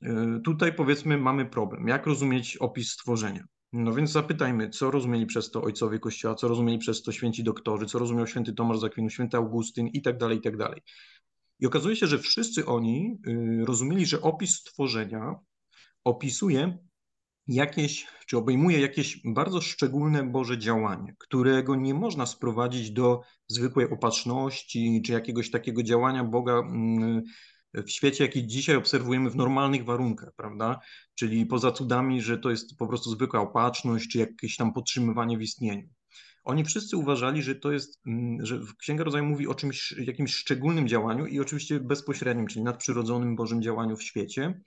[0.02, 3.44] y, tutaj powiedzmy mamy problem, jak rozumieć opis stworzenia.
[3.72, 7.86] No więc zapytajmy, co rozumieli przez to ojcowie Kościoła, co rozumieli przez to święci doktorzy,
[7.86, 10.80] co rozumiał święty Tomasz z Akwinu, święty Augustyn i tak dalej, i tak dalej.
[11.60, 15.34] I okazuje się, że wszyscy oni y, rozumieli, że opis stworzenia
[16.04, 16.78] opisuje
[17.46, 25.02] jakieś, czy obejmuje jakieś bardzo szczególne Boże działanie, którego nie można sprowadzić do zwykłej opatrzności,
[25.06, 27.22] czy jakiegoś takiego działania Boga mm,
[27.74, 30.80] w świecie, jaki dzisiaj obserwujemy w normalnych warunkach, prawda?
[31.14, 35.42] Czyli poza cudami, że to jest po prostu zwykła opatrzność, czy jakieś tam podtrzymywanie w
[35.42, 35.88] istnieniu.
[36.44, 40.88] Oni wszyscy uważali, że to jest, mm, że Księga Rodzaju mówi o czymś, jakimś szczególnym
[40.88, 44.60] działaniu i oczywiście bezpośrednim, czyli nadprzyrodzonym Bożym działaniu w świecie.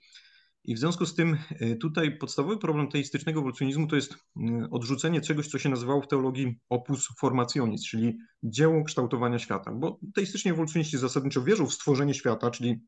[0.64, 4.18] I w związku z tym e, tutaj podstawowy problem teistycznego ewolucjonizmu to jest e,
[4.70, 9.72] odrzucenie czegoś, co się nazywało w teologii opus formationis, czyli dzieło kształtowania świata.
[9.72, 12.80] Bo teistyczni ewolucjoniści zasadniczo wierzą w stworzenie świata, czyli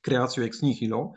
[0.00, 1.12] creatio ex nihilo,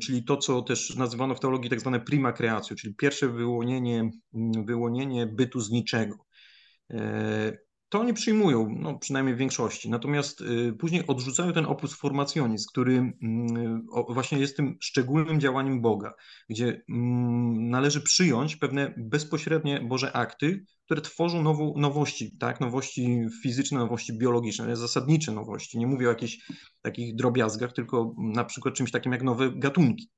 [0.00, 4.10] czyli to, co też nazywano w teologii tak zwane prima creatio, czyli pierwsze wyłonienie,
[4.66, 6.16] wyłonienie bytu z niczego.
[6.90, 9.90] E, to oni przyjmują, no przynajmniej w większości.
[9.90, 16.14] Natomiast y, później odrzucają ten opus formationizm, który mm, właśnie jest tym szczególnym działaniem Boga,
[16.48, 22.60] gdzie mm, należy przyjąć pewne bezpośrednie Boże akty, które tworzą nową, nowości, tak?
[22.60, 25.78] nowości fizyczne, nowości biologiczne, zasadnicze nowości.
[25.78, 26.38] Nie mówię o jakichś
[26.82, 30.10] takich drobiazgach, tylko na przykład czymś takim jak nowe gatunki.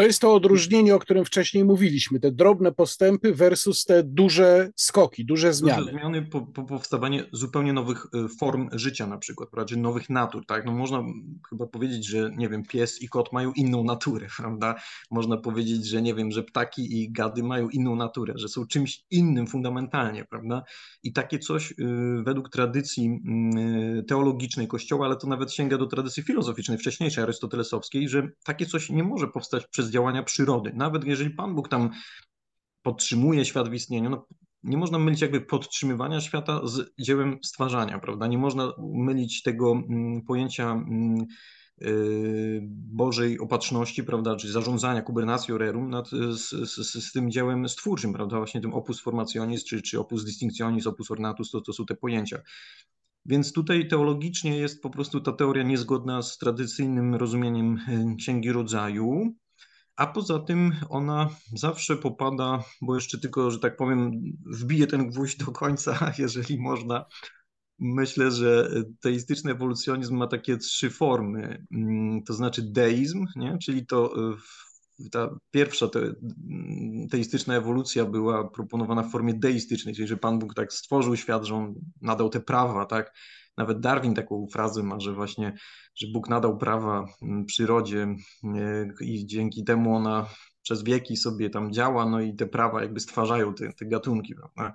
[0.00, 5.24] To jest to odróżnienie, o którym wcześniej mówiliśmy, te drobne postępy versus te duże skoki,
[5.24, 5.82] duże zmiany.
[5.82, 10.46] Duże zmiany, po, po powstawanie zupełnie nowych y, form życia na przykład, prawda, nowych natur,
[10.46, 11.04] tak, no można
[11.50, 14.74] chyba powiedzieć, że nie wiem, pies i kot mają inną naturę, prawda,
[15.10, 19.04] można powiedzieć, że nie wiem, że ptaki i gady mają inną naturę, że są czymś
[19.10, 20.62] innym fundamentalnie, prawda,
[21.02, 21.74] i takie coś y,
[22.22, 23.20] według tradycji
[23.98, 28.90] y, teologicznej Kościoła, ale to nawet sięga do tradycji filozoficznej, wcześniejszej, arystotelesowskiej, że takie coś
[28.90, 30.72] nie może powstać przez działania przyrody.
[30.74, 31.90] Nawet jeżeli Pan Bóg tam
[32.82, 34.26] podtrzymuje świat w istnieniu, no
[34.62, 38.26] nie można mylić jakby podtrzymywania świata z dziełem stwarzania, prawda?
[38.26, 41.26] Nie można mylić tego mm, pojęcia mm,
[41.82, 48.12] y, Bożej opatrzności, prawda, czy zarządzania kubernatio rerum nad, z, z, z, tym dziełem stwórczym,
[48.12, 51.94] prawda, właśnie tym opus formationis, czy, czy opus distinctionis, opus ornatus, to, to są te
[51.94, 52.42] pojęcia.
[53.26, 57.78] Więc tutaj teologicznie jest po prostu ta teoria niezgodna z tradycyjnym rozumieniem
[58.12, 59.34] y, Księgi Rodzaju,
[60.00, 64.10] a poza tym ona zawsze popada, bo jeszcze tylko, że tak powiem,
[64.46, 67.04] wbije ten gwóźdź do końca, jeżeli można.
[67.78, 73.58] Myślę, że teistyczny ewolucjonizm ma takie trzy formy, mm, to znaczy deizm, nie?
[73.62, 74.14] czyli to
[75.12, 76.00] ta pierwsza te,
[77.10, 81.54] teistyczna ewolucja była proponowana w formie deistycznej, czyli że Pan Bóg tak stworzył świat, że
[81.54, 83.12] on nadał te prawa, tak?
[83.60, 85.52] Nawet Darwin taką frazę ma, że właśnie,
[85.94, 87.04] że Bóg nadał prawa
[87.46, 88.06] przyrodzie
[89.00, 90.26] i dzięki temu ona
[90.62, 94.72] przez wieki sobie tam działa, no i te prawa jakby stwarzają te, te gatunki, prawda?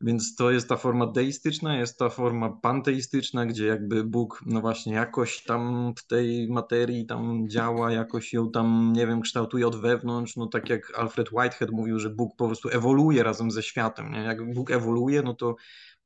[0.00, 4.92] Więc to jest ta forma deistyczna, jest ta forma panteistyczna, gdzie jakby Bóg, no właśnie,
[4.94, 10.36] jakoś tam w tej materii tam działa, jakoś ją tam, nie wiem, kształtuje od wewnątrz,
[10.36, 14.18] no tak jak Alfred Whitehead mówił, że Bóg po prostu ewoluuje razem ze światem, nie?
[14.18, 15.54] Jak Bóg ewoluuje, no to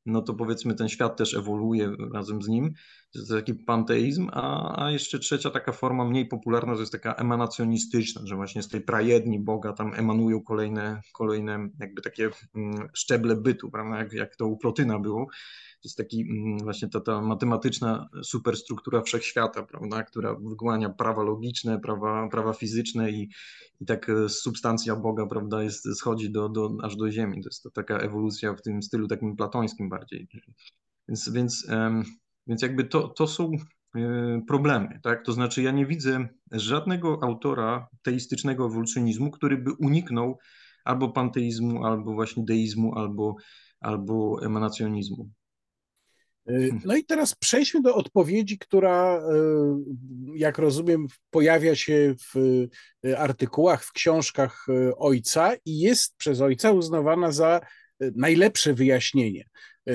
[0.07, 2.73] no to powiedzmy ten świat też ewoluuje razem z nim.
[3.13, 8.23] To taki panteizm, a, a jeszcze trzecia taka forma mniej popularna to jest taka emanacjonistyczna,
[8.25, 13.71] że właśnie z tej prajedni Boga tam emanują kolejne, kolejne jakby takie mm, szczeble bytu,
[13.71, 15.27] prawda, jak, jak to u Plotyna było.
[15.83, 21.81] To jest taki mm, właśnie ta, ta matematyczna superstruktura wszechświata, prawda, która wygłania prawa logiczne,
[21.81, 23.31] prawa, prawa fizyczne i,
[23.81, 27.43] i tak e, substancja Boga, prawda, jest, schodzi do, do, aż do ziemi.
[27.43, 30.29] To jest to taka ewolucja w tym stylu takim platońskim bardziej.
[31.09, 31.67] Więc, więc,
[32.47, 33.51] więc jakby to, to są
[33.97, 35.25] e, problemy, tak?
[35.25, 40.39] To znaczy ja nie widzę żadnego autora teistycznego ewolucjonizmu, który by uniknął
[40.85, 43.37] albo panteizmu, albo właśnie deizmu, albo,
[43.81, 45.31] albo emanacjonizmu.
[46.51, 49.23] Y, no i teraz przejdźmy do odpowiedzi, która, y,
[50.35, 52.67] jak rozumiem, pojawia się w
[53.17, 57.61] artykułach, w książkach ojca i jest przez ojca uznawana za
[58.01, 59.45] najlepsze wyjaśnienie,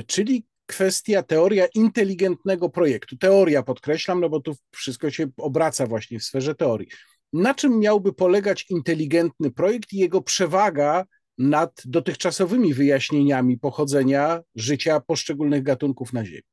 [0.08, 3.18] czyli kwestia teoria inteligentnego projektu.
[3.18, 6.88] Teoria podkreślam, no bo tu wszystko się obraca właśnie w sferze teorii.
[7.34, 11.06] Na czym miałby polegać inteligentny projekt i jego przewaga
[11.38, 16.44] nad dotychczasowymi wyjaśnieniami pochodzenia życia poszczególnych gatunków na Ziemi.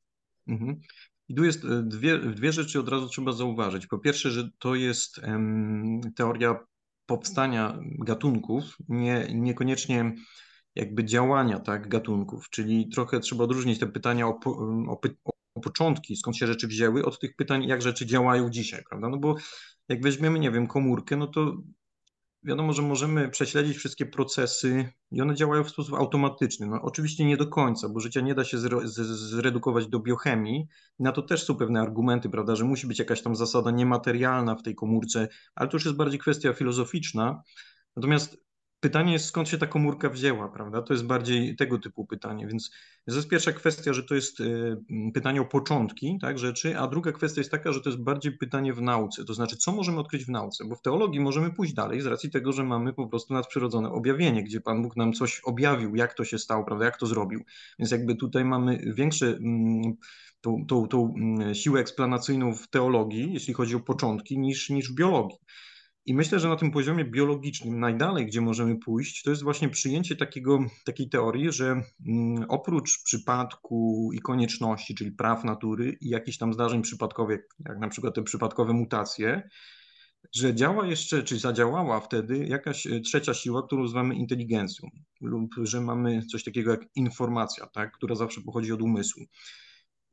[0.48, 0.80] Mhm.
[1.28, 3.86] I tu jest e, dwie, dwie rzeczy od razu trzeba zauważyć.
[3.86, 5.20] Po pierwsze, że to jest
[6.16, 6.58] teoria
[7.06, 10.14] powstania gatunków, nie, niekoniecznie
[10.74, 15.00] jakby działania tak, gatunków, czyli trochę trzeba odróżnić te pytania o, o,
[15.54, 19.08] o początki, skąd się rzeczy wzięły, od tych pytań, jak rzeczy działają dzisiaj, prawda?
[19.08, 19.34] No bo
[19.88, 21.56] jak weźmiemy, nie wiem, komórkę, no to
[22.44, 26.66] wiadomo, że możemy prześledzić wszystkie procesy i one działają w sposób automatyczny.
[26.66, 28.58] No, oczywiście nie do końca, bo życia nie da się
[29.04, 30.66] zredukować do biochemii.
[30.98, 34.62] Na to też są pewne argumenty, prawda, że musi być jakaś tam zasada niematerialna w
[34.62, 37.42] tej komórce, ale to już jest bardziej kwestia filozoficzna.
[37.96, 38.43] Natomiast
[38.84, 40.82] Pytanie jest, skąd się ta komórka wzięła, prawda?
[40.82, 42.70] To jest bardziej tego typu pytanie, więc
[43.06, 44.76] to jest pierwsza kwestia, że to jest y,
[45.14, 48.72] pytanie o początki tak, rzeczy, a druga kwestia jest taka, że to jest bardziej pytanie
[48.72, 52.00] w nauce, to znaczy, co możemy odkryć w nauce, bo w teologii możemy pójść dalej
[52.00, 55.96] z racji tego, że mamy po prostu nadprzyrodzone objawienie, gdzie Pan Bóg nam coś objawił,
[55.96, 57.44] jak to się stało, prawda, jak to zrobił,
[57.78, 59.38] więc jakby tutaj mamy większe
[60.40, 61.14] tą, tą, tą
[61.52, 65.38] siłę eksplanacyjną w teologii, jeśli chodzi o początki, niż, niż w biologii.
[66.06, 70.16] I myślę, że na tym poziomie biologicznym najdalej, gdzie możemy pójść, to jest właśnie przyjęcie
[70.16, 76.52] takiego, takiej teorii, że mm, oprócz przypadku i konieczności, czyli praw natury i jakichś tam
[76.52, 79.48] zdarzeń przypadkowych, jak na przykład te przypadkowe mutacje,
[80.32, 84.88] że działa jeszcze, czy zadziałała wtedy jakaś e, trzecia siła, którą nazywamy inteligencją,
[85.20, 89.24] lub że mamy coś takiego jak informacja, tak, która zawsze pochodzi od umysłu.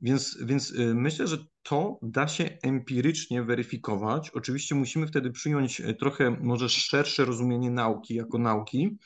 [0.01, 4.29] Więc, więc y, myślę, że to da się empirycznie weryfikować.
[4.29, 8.97] Oczywiście musimy wtedy przyjąć y, trochę może szersze rozumienie nauki jako nauki,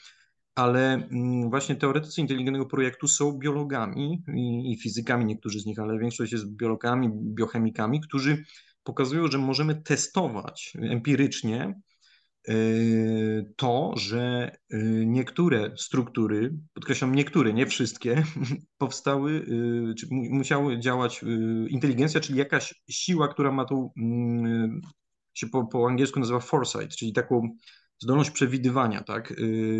[0.55, 4.23] ale mm, właśnie teoretycy inteligentnego projektu są biologami
[4.65, 8.43] i, fizykami, niektórzy z nich, ale większość jest biologami, biochemikami, którzy
[8.83, 11.81] pokazują, że możemy testować empirycznie
[13.55, 18.23] to, że y, niektóre struktury, podkreślam niektóre, nie wszystkie,
[18.77, 21.25] powstały, y, czy musiały działać
[21.69, 24.81] inteligencja, czyli jakaś siła, która ma tą, mm,
[25.33, 27.49] się po, po angielsku nazywa foresight, czyli taką
[27.99, 29.33] zdolność przewidywania, tak,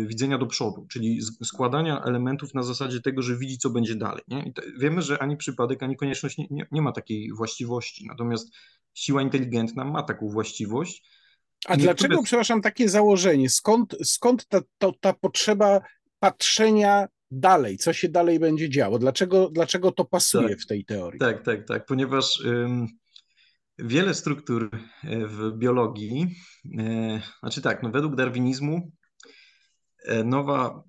[0.06, 4.22] widzenia do przodu, czyli składania elementów na zasadzie tego, że widzi, co będzie dalej.
[4.78, 8.54] Wiemy, że ani przypadek, ani konieczność nie, nie, nie ma takiej właściwości, natomiast
[8.94, 11.02] siła inteligentna ma taką właściwość,
[11.66, 11.94] a Niektóre...
[11.94, 13.50] dlaczego, przepraszam, takie założenie?
[13.50, 15.80] Skąd, skąd ta, to, ta potrzeba
[16.18, 18.98] patrzenia dalej, co się dalej będzie działo?
[18.98, 21.20] Dlaczego, dlaczego to pasuje tak, w tej teorii?
[21.20, 22.86] Tak, tak, tak, ponieważ ym,
[23.78, 24.70] wiele struktur
[25.04, 26.26] e, w biologii,
[26.64, 28.92] yy, znaczy tak, no według darwinizmu
[30.08, 30.82] yy, nowa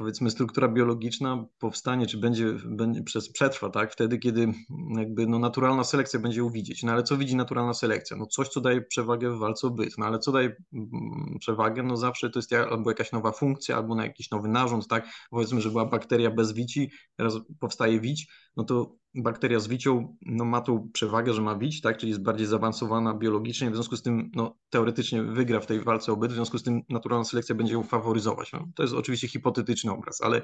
[0.00, 4.52] powiedzmy struktura biologiczna powstanie, czy będzie, będzie przez, przetrwa, tak, wtedy, kiedy
[4.96, 6.82] jakby no, naturalna selekcja będzie ją widzieć.
[6.82, 8.16] No ale co widzi naturalna selekcja?
[8.16, 9.98] No coś, co daje przewagę w walce o byt.
[9.98, 11.82] No ale co daje mm, przewagę?
[11.82, 15.08] No zawsze to jest albo jakaś nowa funkcja, albo na jakiś nowy narząd, tak.
[15.30, 20.44] Powiedzmy, że była bakteria bez wici, teraz powstaje wić, no to bakteria z wicią no,
[20.44, 24.02] ma tą przewagę, że ma wić, tak, czyli jest bardziej zaawansowana biologicznie, w związku z
[24.02, 27.54] tym no, teoretycznie wygra w tej walce o byt, w związku z tym naturalna selekcja
[27.54, 28.52] będzie ją faworyzować.
[28.52, 30.42] No, to jest oczywiście hipotetyczny obraz, ale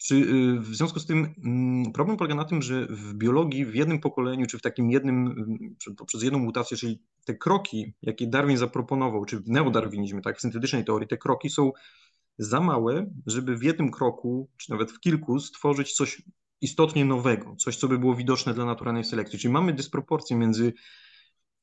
[0.00, 3.74] Przy, y, w związku z tym mm, problem polega na tym, że w biologii w
[3.74, 8.56] jednym pokoleniu, czy w takim jednym, mm, poprzez jedną mutację, czyli te kroki, jakie Darwin
[8.56, 11.72] zaproponował, czy w neodarwinizmie, tak, w syntetycznej teorii, te kroki są
[12.38, 16.22] za małe, żeby w jednym kroku, czy nawet w kilku, stworzyć coś
[16.60, 19.38] istotnie nowego, coś, co by było widoczne dla naturalnej selekcji.
[19.38, 20.72] Czyli mamy dysproporcję między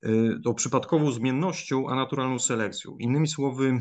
[0.05, 2.97] y, tą przypadkową zmiennością, a naturalną selekcją.
[2.97, 3.79] Innymi słowy,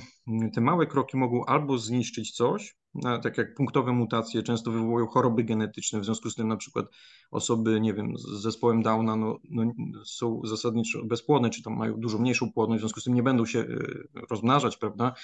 [0.55, 2.77] te małe kroki mogą albo zniszczyć coś,
[3.23, 6.87] tak jak punktowe mutacje często wywołują choroby genetyczne, w związku z tym na przykład
[7.31, 9.73] osoby, nie wiem, z zespołem Downa no, no,
[10.05, 13.47] są zasadniczo bezpłodne, czy tam mają dużo mniejszą płodność, w związku z tym nie będą
[13.47, 15.15] się y, rozmnażać, prawda?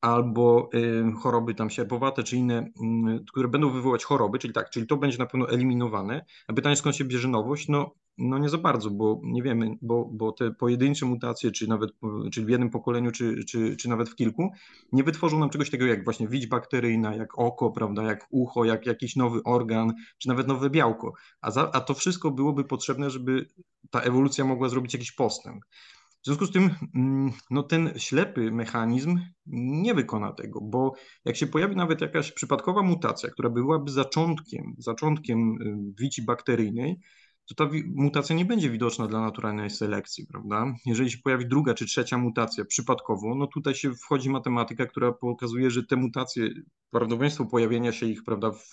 [0.00, 0.70] Albo
[1.22, 5.18] choroby tam sierpowate, czy inne, y, które będą wywołać choroby, czyli tak, czyli to będzie
[5.18, 6.24] na pewno eliminowane.
[6.48, 7.68] A pytanie, skąd się bierze nowość?
[7.68, 11.90] No, no nie za bardzo, bo nie wiemy, bo, bo te pojedyncze mutacje, czy nawet
[12.32, 14.50] czyli w jednym pokoleniu, czy, czy, czy nawet w kilku,
[14.92, 18.86] nie wytworzą nam czegoś takiego jak właśnie widź bakteryjna, jak oko, prawda, jak ucho, jak
[18.86, 21.12] jakiś nowy organ, czy nawet nowe białko.
[21.40, 23.46] A, za, a to wszystko byłoby potrzebne, żeby
[23.90, 25.64] ta ewolucja mogła zrobić jakiś postęp.
[26.22, 30.92] W związku z tym mm, no, ten ślepy mechanizm nie wykona tego, bo
[31.24, 37.00] jak się pojawi nawet jakaś przypadkowa mutacja, która byłaby zaczątkiem, zaczątkiem y, wici bakteryjnej,
[37.46, 40.74] to ta mutacja nie będzie widoczna dla naturalnej selekcji, prawda?
[40.86, 45.70] Jeżeli się pojawi druga czy trzecia mutacja przypadkowo, no tutaj się wchodzi matematyka, która pokazuje,
[45.70, 46.48] że te mutacje,
[46.90, 48.68] prawdopodobieństwo pojawienia się ich, prawda, w,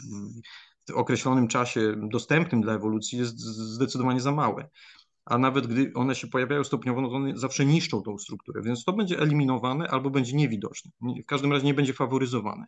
[0.89, 4.69] w określonym czasie dostępnym dla ewolucji jest zdecydowanie za małe
[5.29, 8.83] a nawet gdy one się pojawiają stopniowo, no to one zawsze niszczą tą strukturę, więc
[8.83, 10.91] to będzie eliminowane albo będzie niewidoczne.
[11.23, 12.65] W każdym razie nie będzie faworyzowane.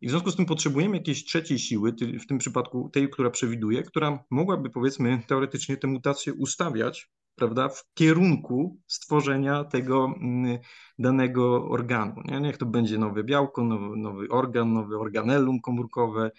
[0.00, 3.82] I w związku z tym potrzebujemy jakiejś trzeciej siły, w tym przypadku tej, która przewiduje,
[3.82, 10.58] która mogłaby powiedzmy teoretycznie te mutacje ustawiać, prawda, w kierunku stworzenia tego mm,
[10.98, 12.14] danego organu.
[12.24, 12.40] Nie?
[12.40, 16.30] Niech to będzie nowe białko, nowy, nowy organ, nowe organellum komórkowe,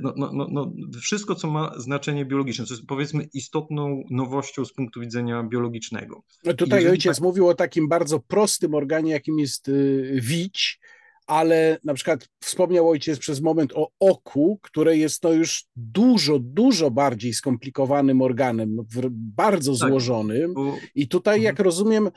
[0.00, 4.72] no, no, no, no, wszystko, co ma znaczenie biologiczne, co jest powiedzmy istotną nowością z
[4.72, 6.22] punktu widzenia biologicznego.
[6.44, 7.22] No tutaj ojciec tak...
[7.22, 10.80] mówił o takim bardzo prostym organie, jakim jest y, wić,
[11.26, 16.90] ale na przykład wspomniał ojciec przez moment o oku, które jest to już dużo, dużo
[16.90, 18.76] bardziej skomplikowanym organem,
[19.14, 20.54] bardzo tak, złożonym.
[20.94, 21.64] I tutaj, jak mhm.
[21.64, 22.10] rozumiem,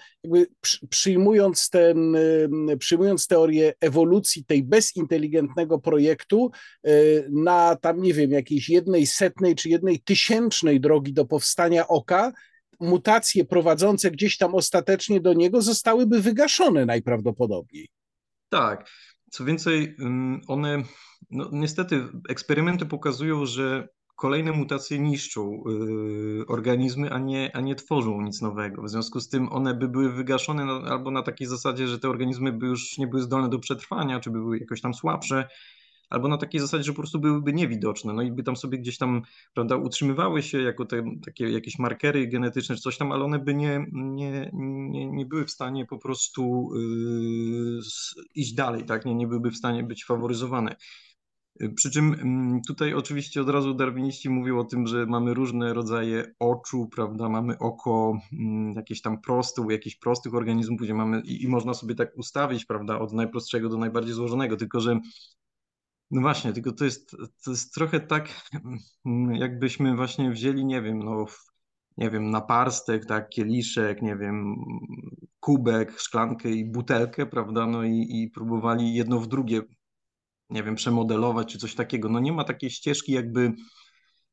[0.90, 2.18] przyjmując, ten,
[2.80, 6.52] przyjmując teorię ewolucji tej bezinteligentnego projektu
[6.88, 12.34] y, na tam, nie wiem, jakiejś jednej setnej czy jednej tysięcznej drogi do powstania oka,
[12.80, 17.88] mutacje prowadzące gdzieś tam ostatecznie do niego zostałyby wygaszone najprawdopodobniej.
[18.50, 18.90] Tak.
[19.32, 19.96] Co więcej,
[20.48, 20.84] one,
[21.32, 25.64] no niestety, eksperymenty pokazują, że kolejne mutacje niszczą
[26.42, 28.84] y, organizmy, a nie, a nie tworzą nic nowego.
[28.84, 32.10] W związku z tym one by były wygaszone na, albo na takiej zasadzie, że te
[32.10, 35.48] organizmy by już nie były zdolne do przetrwania, czy by były jakoś tam słabsze,
[36.10, 38.98] albo na takiej zasadzie, że po prostu byłyby niewidoczne, no i by tam sobie gdzieś
[38.98, 39.22] tam,
[39.54, 43.54] prawda, utrzymywały się jako te, takie jakieś markery genetyczne czy coś tam, ale one by
[43.54, 47.82] nie, nie, nie, nie były w stanie po prostu yy,
[48.36, 50.76] iść dalej, tak, nie, nie byłyby w stanie być faworyzowane.
[51.76, 56.34] Przy czym mm, tutaj oczywiście od razu darwiniści mówią o tym, że mamy różne rodzaje
[56.40, 57.30] oczu, prawda?
[57.30, 61.74] Mamy oko mm, jakieś tam proste, u jakichś prostych organizmów, gdzie mamy i, i, można
[61.74, 65.00] sobie tak ustawić, prawda, od najprostszego do najbardziej złożonego, tylko że
[66.12, 68.50] no właśnie, tylko to jest, to jest trochę tak,
[69.34, 71.26] jakbyśmy właśnie wzięli, nie wiem, no,
[71.98, 74.56] nie wiem, naparstek, tak, kieliszek, nie wiem,
[75.40, 79.62] kubek, szklankę i butelkę, prawda, no i, i próbowali jedno w drugie,
[80.50, 82.10] nie wiem, przemodelować czy coś takiego.
[82.10, 83.54] No nie ma takiej ścieżki jakby,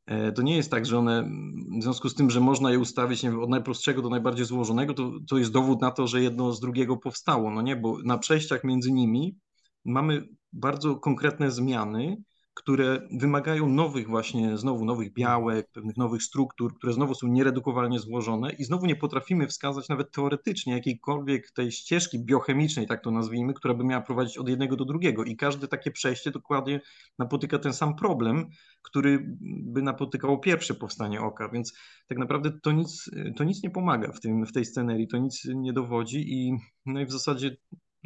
[0.06, 1.30] e, to nie jest tak, że one,
[1.78, 5.12] w związku z tym, że można je ustawić wiem, od najprostszego do najbardziej złożonego, to,
[5.28, 8.64] to jest dowód na to, że jedno z drugiego powstało, no nie, bo na przejściach
[8.64, 9.38] między nimi
[9.84, 12.16] mamy bardzo konkretne zmiany,
[12.54, 18.52] które wymagają nowych właśnie, znowu nowych białek, pewnych nowych struktur, które znowu są nieredukowalnie złożone
[18.52, 23.74] i znowu nie potrafimy wskazać nawet teoretycznie jakiejkolwiek tej ścieżki biochemicznej, tak to nazwijmy, która
[23.74, 25.24] by miała prowadzić od jednego do drugiego.
[25.24, 26.80] I każde takie przejście dokładnie
[27.18, 28.46] napotyka ten sam problem,
[28.82, 31.74] który by napotykało pierwsze powstanie oka, więc
[32.08, 35.48] tak naprawdę to nic, to nic nie pomaga w, tym, w tej scenerii, to nic
[35.54, 36.56] nie dowodzi i,
[36.86, 37.56] no i w zasadzie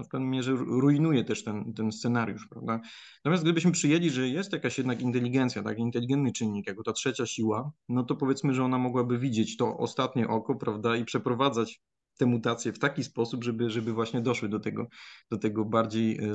[0.04, 2.80] w pewnej mierze rujnuje też ten, ten scenariusz, prawda?
[3.24, 7.72] Natomiast gdybyśmy przyjęli, że jest jakaś jednak inteligencja, tak, inteligentny czynnik, jako ta trzecia siła,
[7.88, 11.80] no to powiedzmy, że ona mogłaby widzieć to ostatnie oko, prawda, i przeprowadzać
[12.18, 14.86] te mutacje w taki sposób, żeby, żeby właśnie doszły do tego,
[15.30, 16.30] do tego bardziej e,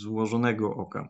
[0.00, 1.08] złożonego oka.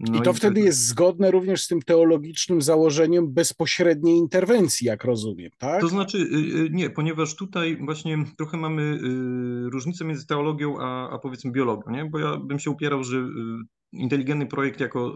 [0.00, 5.04] No I to i wtedy jest zgodne również z tym teologicznym założeniem bezpośredniej interwencji, jak
[5.04, 5.80] rozumiem, tak?
[5.80, 6.22] To znaczy, y,
[6.66, 11.90] y, nie, ponieważ tutaj właśnie trochę mamy y, różnicę między teologią a, a powiedzmy biologią,
[11.90, 12.04] nie?
[12.04, 13.28] Bo ja bym się upierał, że
[13.92, 15.14] inteligentny projekt jako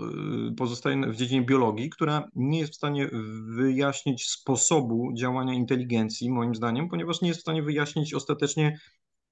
[0.57, 3.11] pozostaje w dziedzinie biologii, która nie jest w stanie
[3.57, 8.79] wyjaśnić sposobu działania inteligencji, moim zdaniem, ponieważ nie jest w stanie wyjaśnić ostatecznie,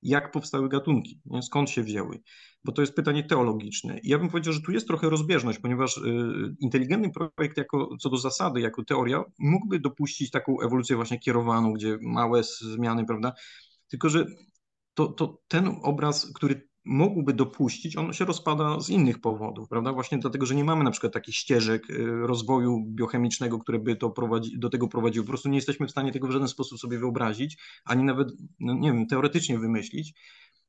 [0.02, 1.42] jak powstały gatunki, nie?
[1.42, 2.20] skąd się wzięły,
[2.64, 3.98] bo to jest pytanie teologiczne.
[3.98, 8.10] I ja bym powiedział, że tu jest trochę rozbieżność, ponieważ y, inteligentny projekt jako, co
[8.10, 13.32] do zasady, jako teoria, mógłby dopuścić taką ewolucję właśnie kierowaną, gdzie małe zmiany, prawda,
[13.88, 14.26] tylko że
[14.94, 19.92] to, to ten obraz, który mógłby dopuścić, on się rozpada z innych powodów, prawda?
[19.92, 24.10] Właśnie dlatego, że nie mamy na przykład takich ścieżek y, rozwoju biochemicznego, które by to
[24.10, 25.24] prowadzi, do tego prowadziły.
[25.24, 28.28] Po prostu nie jesteśmy w stanie tego w żaden sposób sobie wyobrazić, ani nawet,
[28.60, 30.14] no nie wiem, teoretycznie wymyślić.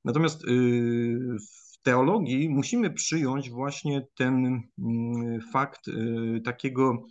[0.05, 0.47] Natomiast y,
[1.51, 7.03] w teologii musimy przyjąć właśnie ten mm, fakt y, takiego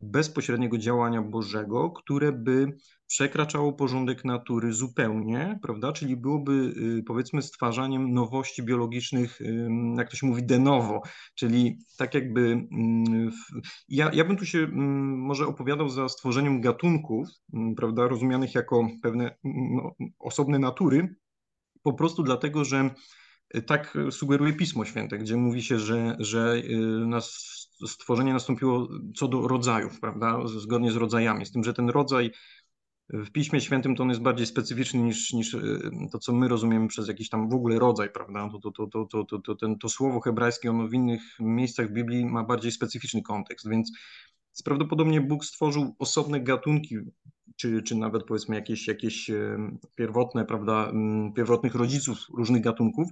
[0.00, 2.76] bezpośredniego działania Bożego, które by
[3.06, 5.92] przekraczało porządek natury zupełnie, prawda?
[5.92, 6.52] Czyli byłoby
[6.98, 9.38] y, powiedzmy stwarzaniem nowości biologicznych,
[9.96, 11.02] jak to się mówi, de novo,
[11.34, 13.30] czyli tak jakby mm,
[13.88, 18.88] ja, ja bym tu się mm, może opowiadał za stworzeniem gatunków, mm, prawda, rozumianych jako
[19.02, 21.14] pewne no, osobne natury,
[21.82, 22.90] po prostu dlatego, że
[23.66, 29.48] tak sugeruje Pismo Święte, gdzie mówi się, że, że y, nas stworzenie nastąpiło co do
[29.48, 32.30] rodzajów, prawda, zgodnie z rodzajami, z tym, że ten rodzaj
[33.10, 36.88] w Piśmie Świętym to on jest bardziej specyficzny niż, niż y, to, co my rozumiemy
[36.88, 38.48] przez jakiś tam w ogóle rodzaj, prawda?
[38.52, 41.92] To, to, to, to, to, to, ten, to słowo hebrajskie, ono w innych miejscach w
[41.92, 43.92] Biblii ma bardziej specyficzny kontekst, więc
[44.64, 46.96] prawdopodobnie Bóg stworzył osobne gatunki,
[47.56, 49.30] czy, czy nawet powiedzmy jakieś, jakieś
[49.94, 50.92] pierwotne, prawda,
[51.36, 53.08] pierwotnych rodziców różnych gatunków,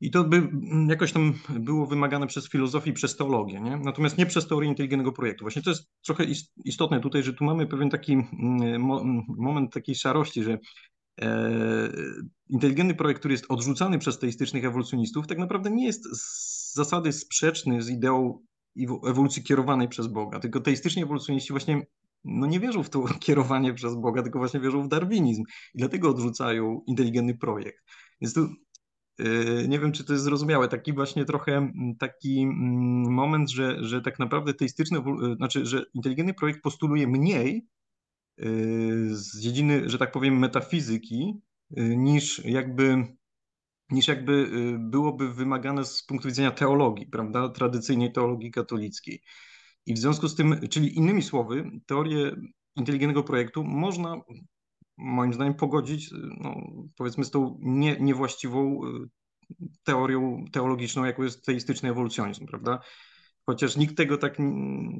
[0.00, 3.76] i to by mm, jakoś tam było wymagane przez filozofię i przez teologię, nie?
[3.76, 5.44] natomiast nie przez teorię inteligentnego projektu.
[5.44, 6.24] Właśnie to jest trochę
[6.64, 8.28] istotne tutaj, że tu mamy pewien taki mm,
[8.62, 10.58] mm, moment takiej szarości, że
[11.20, 11.92] e,
[12.48, 17.82] inteligentny projekt, który jest odrzucany przez teistycznych ewolucjonistów, tak naprawdę nie jest z zasady sprzeczny
[17.82, 18.38] z ideą
[19.06, 21.86] ewolucji kierowanej przez Boga, tylko teistyczni ewolucjoniści właśnie
[22.24, 25.42] no nie wierzą w to kierowanie przez Boga, tylko właśnie wierzą w darwinizm
[25.74, 27.84] i dlatego odrzucają inteligentny projekt.
[28.20, 28.48] Więc tu
[29.68, 34.02] nie wiem, czy to jest zrozumiałe, taki właśnie trochę mm, taki mm, moment, że, że
[34.02, 37.68] tak naprawdę teistyczny, yy, znaczy, że inteligentny projekt postuluje mniej
[38.38, 41.40] yy, z dziedziny, że tak powiem, metafizyki,
[41.76, 43.04] niż jakby,
[43.90, 49.22] niż jakby byłoby wymagane z punktu widzenia teologii, prawda, tradycyjnej teologii katolickiej.
[49.86, 52.36] I w związku z tym, czyli innymi słowy, teorię
[52.76, 54.20] inteligentnego projektu można
[55.00, 56.54] moim zdaniem pogodzić, no,
[56.96, 59.08] powiedzmy, z tą nie, niewłaściwą y,
[59.84, 62.80] teorią teologiczną, jaką jest teistyczny ewolucjonizm, prawda?
[63.46, 64.36] Chociaż nikt tego tak,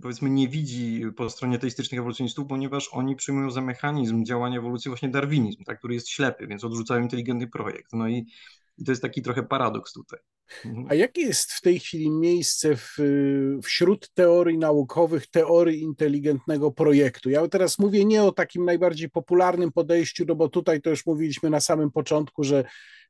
[0.02, 5.08] powiedzmy, nie widzi po stronie teistycznych ewolucjonistów, ponieważ oni przyjmują za mechanizm działania ewolucji właśnie
[5.08, 7.92] darwinizm, tak, który jest ślepy, więc odrzucają inteligentny projekt.
[7.92, 8.26] No i,
[8.78, 10.18] i to jest taki trochę paradoks tutaj.
[10.64, 10.86] Mhm.
[10.88, 12.96] A jakie jest w tej chwili miejsce w,
[13.62, 17.30] wśród teorii naukowych, teorii inteligentnego projektu?
[17.30, 21.50] Ja teraz mówię nie o takim najbardziej popularnym podejściu, no bo tutaj to już mówiliśmy
[21.50, 22.64] na samym początku, że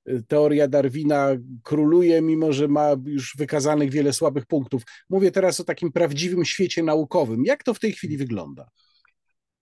[0.09, 1.28] y, teoria Darwina
[1.62, 4.82] króluje, mimo że ma już wykazanych wiele słabych punktów.
[5.11, 7.45] Mówię teraz o takim prawdziwym świecie naukowym.
[7.45, 8.70] Jak to w tej chwili wygląda?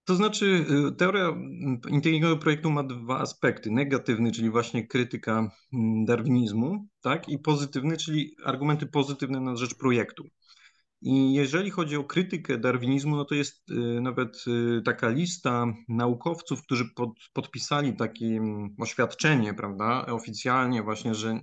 [0.08, 1.34] To znaczy, y, teoria
[1.88, 3.70] inteligentnego projektu ma dwa aspekty.
[3.70, 7.28] Negatywny, czyli właśnie krytyka mm, darwinizmu, tak?
[7.28, 10.24] I pozytywny, czyli argumenty pozytywne na rzecz projektu.
[11.02, 16.62] I jeżeli chodzi o krytykę darwinizmu, no to jest y, nawet y, taka lista naukowców,
[16.62, 21.40] którzy pod, podpisali takie mm, oświadczenie, prawda, oficjalnie właśnie, że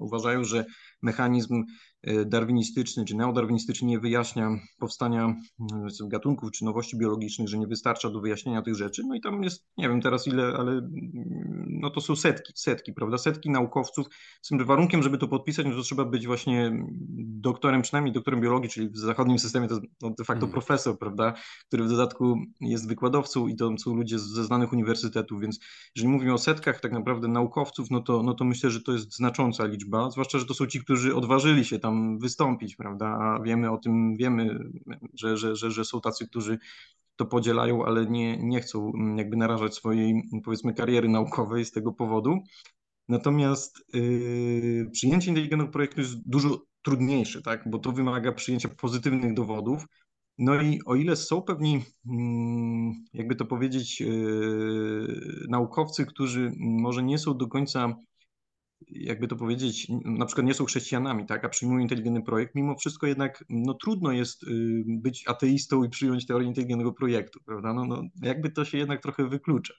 [0.00, 0.64] uważają, że
[1.02, 1.64] mechanizm
[2.02, 5.36] E, darwinistyczny czy neodarwinistyczny nie wyjaśnia powstania
[6.04, 9.02] e, gatunków czy nowości biologicznych, że nie wystarcza do wyjaśnienia tych rzeczy.
[9.08, 10.90] No i tam jest, nie wiem teraz ile, ale mm,
[11.80, 13.18] no to są setki, setki, prawda?
[13.18, 14.06] Setki naukowców.
[14.42, 16.86] Z tym warunkiem, żeby to podpisać, no to trzeba być właśnie
[17.18, 20.52] doktorem, przynajmniej doktorem biologii, czyli w zachodnim systemie to jest no de facto hmm.
[20.52, 21.34] profesor, prawda?
[21.66, 25.60] Który w dodatku jest wykładowcą i to są ludzie ze znanych uniwersytetów, więc
[25.96, 29.16] jeżeli mówimy o setkach tak naprawdę naukowców, no to, no to myślę, że to jest
[29.16, 33.06] znacząca liczba, zwłaszcza, że to są ci, którzy odważyli się tam wystąpić, prawda?
[33.06, 34.58] A wiemy o tym, wiemy,
[35.14, 36.58] że, że, że, że są tacy, którzy
[37.16, 42.38] to podzielają, ale nie, nie chcą jakby narażać swojej, powiedzmy, kariery naukowej z tego powodu.
[43.08, 47.70] Natomiast yy, przyjęcie inteligentnego projektu jest dużo trudniejsze, tak?
[47.70, 49.86] bo to wymaga przyjęcia pozytywnych dowodów.
[50.38, 57.18] No i o ile są pewni, mm, jakby to powiedzieć, yy, naukowcy, którzy może nie
[57.18, 57.94] są do końca
[58.92, 63.06] jakby to powiedzieć, na przykład nie są chrześcijanami, tak, a przyjmują inteligentny projekt, mimo wszystko
[63.06, 67.74] jednak no, trudno jest y, być ateistą i przyjąć teorię inteligentnego projektu, prawda?
[67.74, 69.74] No, no, jakby to się jednak trochę wyklucza.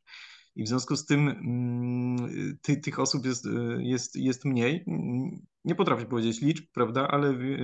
[0.55, 3.49] I w związku z tym mm, ty, tych osób jest, y,
[3.79, 4.85] jest, jest mniej.
[5.65, 7.57] Nie potrafię powiedzieć liczb, prawda, ale y,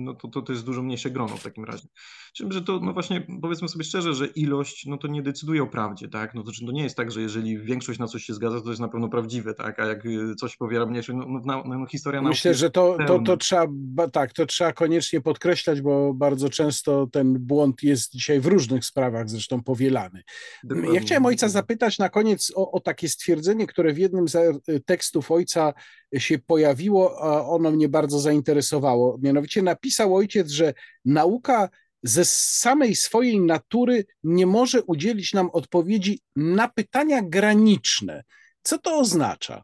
[0.00, 1.88] no to, to, to jest dużo mniejsze grono w takim razie.
[2.34, 5.66] Czym, że to, no właśnie, powiedzmy sobie szczerze, że ilość, no to nie decyduje o
[5.66, 8.60] prawdzie, tak, no to, to nie jest tak, że jeżeli większość na coś się zgadza,
[8.60, 11.78] to jest na pewno prawdziwe, tak, a jak y, coś powiela mniejsze, no, no, no,
[11.78, 13.66] no historia Myślę, że to, to, to trzeba,
[14.12, 19.30] tak, to trzeba koniecznie podkreślać, bo bardzo często ten błąd jest dzisiaj w różnych sprawach
[19.30, 20.22] zresztą powielany.
[20.64, 20.94] Dokładnie.
[20.94, 25.30] Ja chciałem ojca zapytać na koniec o, o takie stwierdzenie, które w jednym z tekstów
[25.30, 25.72] ojca
[26.18, 29.18] się pojawiło, a ono mnie bardzo zainteresowało.
[29.22, 30.74] Mianowicie napisał ojciec, że
[31.04, 31.68] nauka
[32.02, 38.24] ze samej swojej natury nie może udzielić nam odpowiedzi na pytania graniczne.
[38.62, 39.62] Co to oznacza?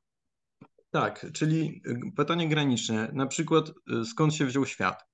[0.91, 5.05] Tak, czyli y, pytanie graniczne, na przykład y, skąd się wziął świat?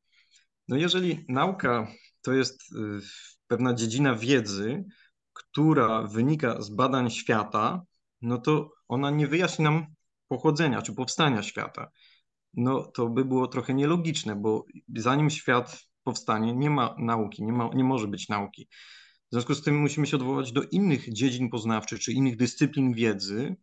[0.69, 1.89] No jeżeli nauka
[2.23, 3.01] to jest y,
[3.47, 4.85] pewna dziedzina wiedzy,
[5.33, 7.83] która wynika z badań świata,
[8.23, 9.87] no to ona nie wyjaśni nam
[10.29, 11.91] pochodzenia czy powstania świata.
[12.55, 14.65] No to by było trochę nielogiczne, bo
[14.97, 18.69] zanim świat powstanie, nie ma nauki, nie, ma, nie może być nauki.
[19.31, 23.57] W związku z tym musimy się odwołać do innych dziedzin poznawczych czy innych dyscyplin wiedzy,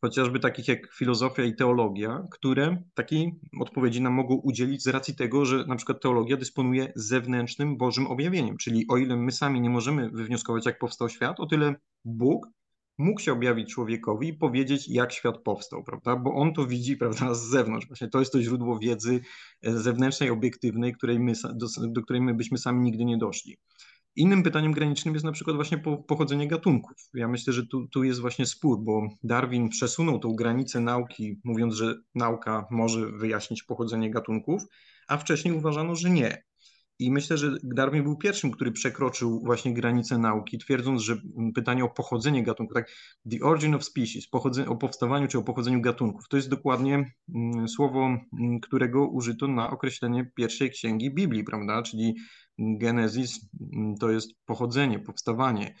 [0.00, 5.44] chociażby takich jak filozofia i teologia, które takiej odpowiedzi nam mogą udzielić z racji tego,
[5.44, 10.10] że na przykład teologia dysponuje zewnętrznym Bożym objawieniem, czyli o ile my sami nie możemy
[10.10, 11.74] wywnioskować, jak powstał świat, o tyle
[12.04, 12.46] Bóg
[12.98, 16.16] mógł się objawić człowiekowi i powiedzieć, jak świat powstał, prawda?
[16.16, 17.86] Bo on to widzi, prawda, z zewnątrz.
[17.86, 19.20] Właśnie to jest to źródło wiedzy
[19.62, 23.56] e, zewnętrznej, obiektywnej, której my, do, do której my byśmy sami nigdy nie doszli.
[24.16, 25.78] Innym pytaniem granicznym jest na przykład właśnie
[26.08, 26.96] pochodzenie gatunków.
[27.14, 31.74] Ja myślę, że tu, tu jest właśnie spór, bo Darwin przesunął tą granicę nauki, mówiąc,
[31.74, 34.62] że nauka może wyjaśnić pochodzenie gatunków,
[35.08, 36.42] a wcześniej uważano, że nie.
[36.98, 41.16] I myślę, że Darwin był pierwszym, który przekroczył właśnie granicę nauki, twierdząc, że
[41.54, 42.90] pytanie o pochodzenie gatunku, tak,
[43.30, 44.28] the origin of species,
[44.68, 49.70] o powstawaniu czy o pochodzeniu gatunków, to jest dokładnie mm, słowo, mm, którego użyto na
[49.70, 52.14] określenie pierwszej księgi Biblii, prawda, czyli
[52.58, 55.74] Genezis mm, to jest pochodzenie, powstawanie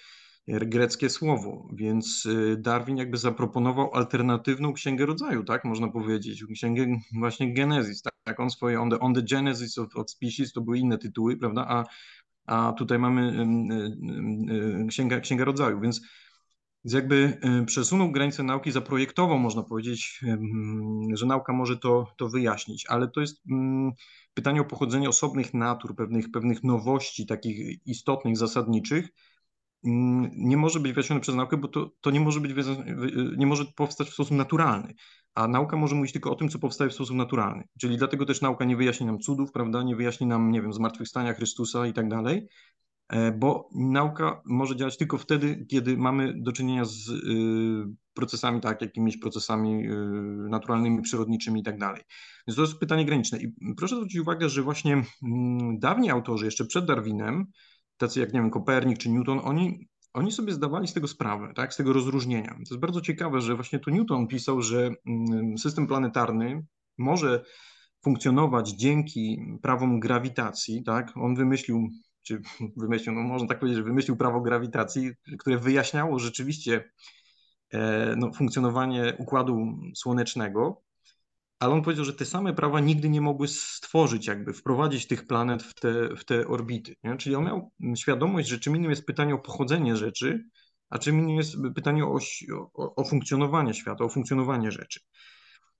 [0.46, 5.64] greckie słowo, więc y, Darwin jakby zaproponował alternatywną księgę rodzaju, tak?
[5.64, 6.86] Można powiedzieć, księgę
[7.18, 10.60] właśnie Genesis, tak, tak on swoje, on the, on the Genesis of, of Species, to
[10.60, 11.84] były inne tytuły, prawda, a,
[12.46, 13.46] a tutaj mamy
[14.50, 16.00] y, y, księga, księga rodzaju, więc
[16.84, 20.20] jakby przesunął granicę nauki, zaprojektował, można powiedzieć,
[21.14, 23.92] że nauka może to, to wyjaśnić, ale to jest mm,
[24.34, 29.33] pytanie o pochodzenie osobnych natur, pewnych, pewnych nowości takich istotnych, zasadniczych, Mm,
[29.84, 32.52] nie może być wyjaśnione przez naukę, bo to, to nie, może być,
[33.36, 34.94] nie może powstać w sposób naturalny.
[35.34, 37.64] A nauka może mówić tylko o tym, co powstaje w sposób naturalny.
[37.80, 39.82] Czyli dlatego też nauka nie wyjaśni nam cudów, prawda?
[39.82, 42.48] Nie wyjaśni nam, nie wiem, zmartwychwstania Chrystusa i tak dalej,
[43.08, 48.82] e, bo nauka może działać tylko wtedy, kiedy mamy do czynienia z y, procesami, tak,
[48.82, 49.94] jakimiś procesami y,
[50.48, 52.02] naturalnymi, przyrodniczymi i tak dalej.
[52.46, 53.38] Więc to jest pytanie graniczne.
[53.38, 57.46] I proszę zwrócić uwagę, że właśnie mm, dawni autorzy, jeszcze przed Darwinem,
[57.96, 61.74] tacy jak, nie wiem, Kopernik czy Newton, oni, oni sobie zdawali z tego sprawę, tak,
[61.74, 62.50] z tego rozróżnienia.
[62.50, 66.66] To jest bardzo ciekawe, że właśnie to Newton pisał, że mm, system planetarny
[66.98, 67.44] może
[68.04, 71.88] funkcjonować dzięki prawom grawitacji, tak, on wymyślił,
[72.22, 72.42] czy
[72.76, 76.90] wymyślił, no można tak powiedzieć, że wymyślił prawo grawitacji, które wyjaśniało rzeczywiście
[77.72, 80.83] e, no, funkcjonowanie układu słonecznego,
[81.64, 85.62] ale on powiedział, że te same prawa nigdy nie mogły stworzyć, jakby wprowadzić tych planet
[85.62, 86.96] w te, w te orbity.
[87.04, 87.16] Nie?
[87.16, 90.44] Czyli on miał świadomość, że czym innym jest pytanie o pochodzenie rzeczy,
[90.90, 92.18] a czym innym jest pytanie o,
[92.74, 95.00] o, o funkcjonowanie świata, o funkcjonowanie rzeczy.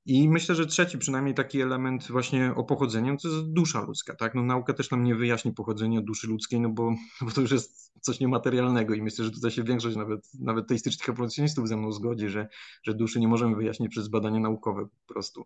[0.07, 4.15] I myślę, że trzeci przynajmniej taki element właśnie o pochodzeniu to jest dusza ludzka.
[4.15, 4.35] Tak?
[4.35, 7.93] No, nauka też nam nie wyjaśni pochodzenia duszy ludzkiej, no bo, bo to już jest
[8.01, 12.29] coś niematerialnego i myślę, że tutaj się większość nawet, nawet teistycznych ewolucjonistów ze mną zgodzi,
[12.29, 12.49] że,
[12.83, 15.45] że duszy nie możemy wyjaśnić przez badania naukowe po prostu.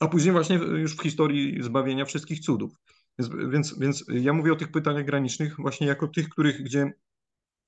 [0.00, 2.72] A później właśnie już w historii zbawienia wszystkich cudów.
[3.18, 6.92] Więc, więc, więc ja mówię o tych pytaniach granicznych właśnie jako tych, których, gdzie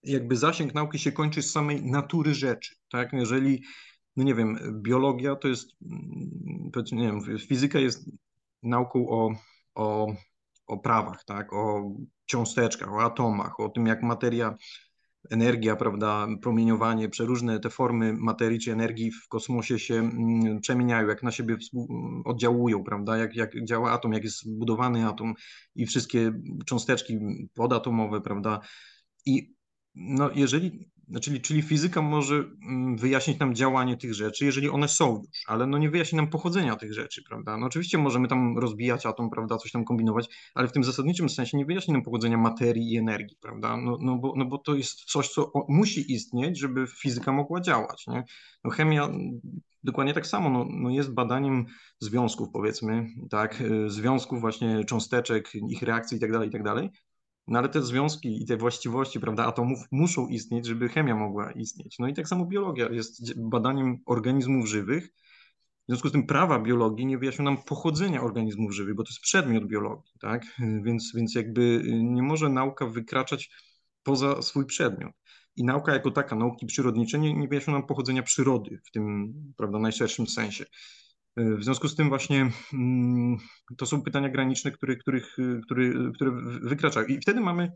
[0.03, 2.75] jakby zasięg nauki się kończy z samej natury rzeczy.
[2.91, 3.13] Tak?
[3.13, 3.63] Jeżeli
[4.17, 5.71] no nie wiem, biologia to jest,
[6.93, 8.11] nie wiem, fizyka jest
[8.63, 9.31] nauką o,
[9.75, 10.15] o,
[10.67, 11.93] o prawach, tak, o
[12.27, 14.55] cząsteczkach, o atomach, o tym jak materia,
[15.31, 21.23] energia, prawda, promieniowanie, przeróżne te formy materii czy energii w kosmosie się mm, przemieniają, jak
[21.23, 21.57] na siebie
[22.25, 25.35] oddziałują, prawda, jak, jak działa atom, jak jest zbudowany atom
[25.75, 26.33] i wszystkie
[26.67, 27.19] cząsteczki
[27.55, 28.61] podatomowe, prawda,
[29.27, 29.55] i
[29.95, 30.91] no, jeżeli
[31.21, 35.67] czyli, czyli fizyka może mm, wyjaśnić nam działanie tych rzeczy, jeżeli one są już, ale
[35.67, 37.57] no nie wyjaśni nam pochodzenia tych rzeczy, prawda?
[37.57, 41.59] No oczywiście możemy tam rozbijać atom, prawda, coś tam kombinować, ale w tym zasadniczym sensie
[41.59, 43.77] nie wyjaśni nam pochodzenia materii i energii, prawda?
[43.77, 48.07] No, no, bo, no bo to jest coś, co musi istnieć, żeby fizyka mogła działać,
[48.07, 48.25] nie?
[48.65, 49.09] No chemia
[49.85, 51.67] dokładnie tak samo no, no jest badaniem
[51.99, 56.63] związków, powiedzmy, tak, y, związków właśnie cząsteczek, ich reakcji i tak
[57.49, 61.99] No ale te związki i te właściwości, prawda, atomów muszą istnieć, żeby chemia mogła istnieć.
[61.99, 65.09] No i tak samo biologia jest badaniem organizmów żywych.
[65.83, 69.21] W związku z tym prawa biologii nie wyjaśnią nam pochodzenia organizmów żywych, bo to jest
[69.21, 70.45] przedmiot biologii, tak?
[70.85, 73.51] Więc, więc jakby nie może nauka wykraczać
[74.03, 75.13] poza swój przedmiot.
[75.57, 79.79] I nauka jako taka, nauki przyrodnicze, nie, nie wyjaśnią nam pochodzenia przyrody w tym prawda,
[79.79, 80.65] najszerszym sensie.
[81.37, 83.37] W związku z tym właśnie mm,
[83.77, 86.31] to są pytania graniczne, które, których, które, które
[86.63, 87.07] wykraczają.
[87.07, 87.73] I wtedy mamy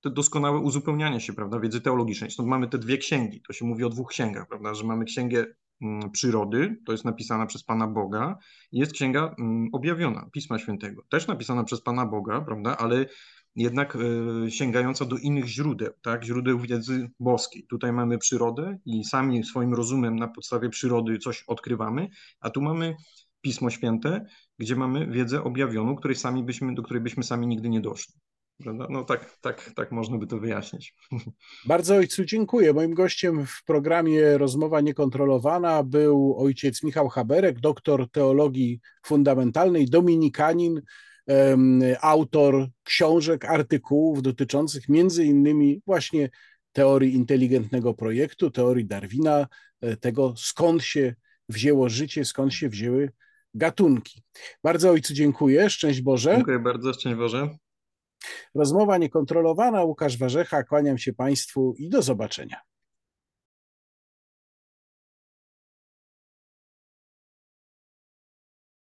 [0.00, 2.30] to doskonałe uzupełnianie się, prawda, wiedzy teologicznej.
[2.30, 3.42] Stąd mamy te dwie księgi.
[3.46, 5.46] To się mówi o dwóch księgach, prawda, że mamy księgę
[5.82, 8.38] mm, przyrody, to jest napisana przez Pana Boga,
[8.72, 13.06] jest księga mm, objawiona, Pisma Świętego, też napisana przez Pana Boga, prawda, ale
[13.58, 17.66] jednak e, sięgająca do innych źródeł, tak, źródeł wiedzy boskiej.
[17.66, 22.08] Tutaj mamy przyrodę i sami swoim rozumem na podstawie przyrody coś odkrywamy,
[22.40, 22.96] a tu mamy
[23.40, 24.26] Pismo Święte,
[24.58, 28.14] gdzie mamy wiedzę objawioną, której sami byśmy, do której byśmy sami nigdy nie doszli.
[28.90, 30.94] No tak, tak, tak można by to wyjaśnić.
[31.66, 32.72] Bardzo ojcu dziękuję.
[32.72, 40.82] Moim gościem w programie Rozmowa Niekontrolowana był ojciec Michał Haberek, doktor teologii fundamentalnej, dominikanin,
[42.00, 46.30] autor książek, artykułów dotyczących między innymi właśnie
[46.72, 49.46] teorii inteligentnego projektu, teorii Darwina,
[49.80, 51.14] e, tego skąd się
[51.48, 53.12] wzięło życie, skąd się wzięły
[53.54, 54.22] gatunki.
[54.64, 56.34] Bardzo Ojcu dziękuję, szczęść Boże.
[56.36, 57.48] Dziękuję bardzo, szczęść Boże.
[58.54, 62.60] Rozmowa niekontrolowana, Łukasz Warzecha, kłaniam się Państwu i do zobaczenia.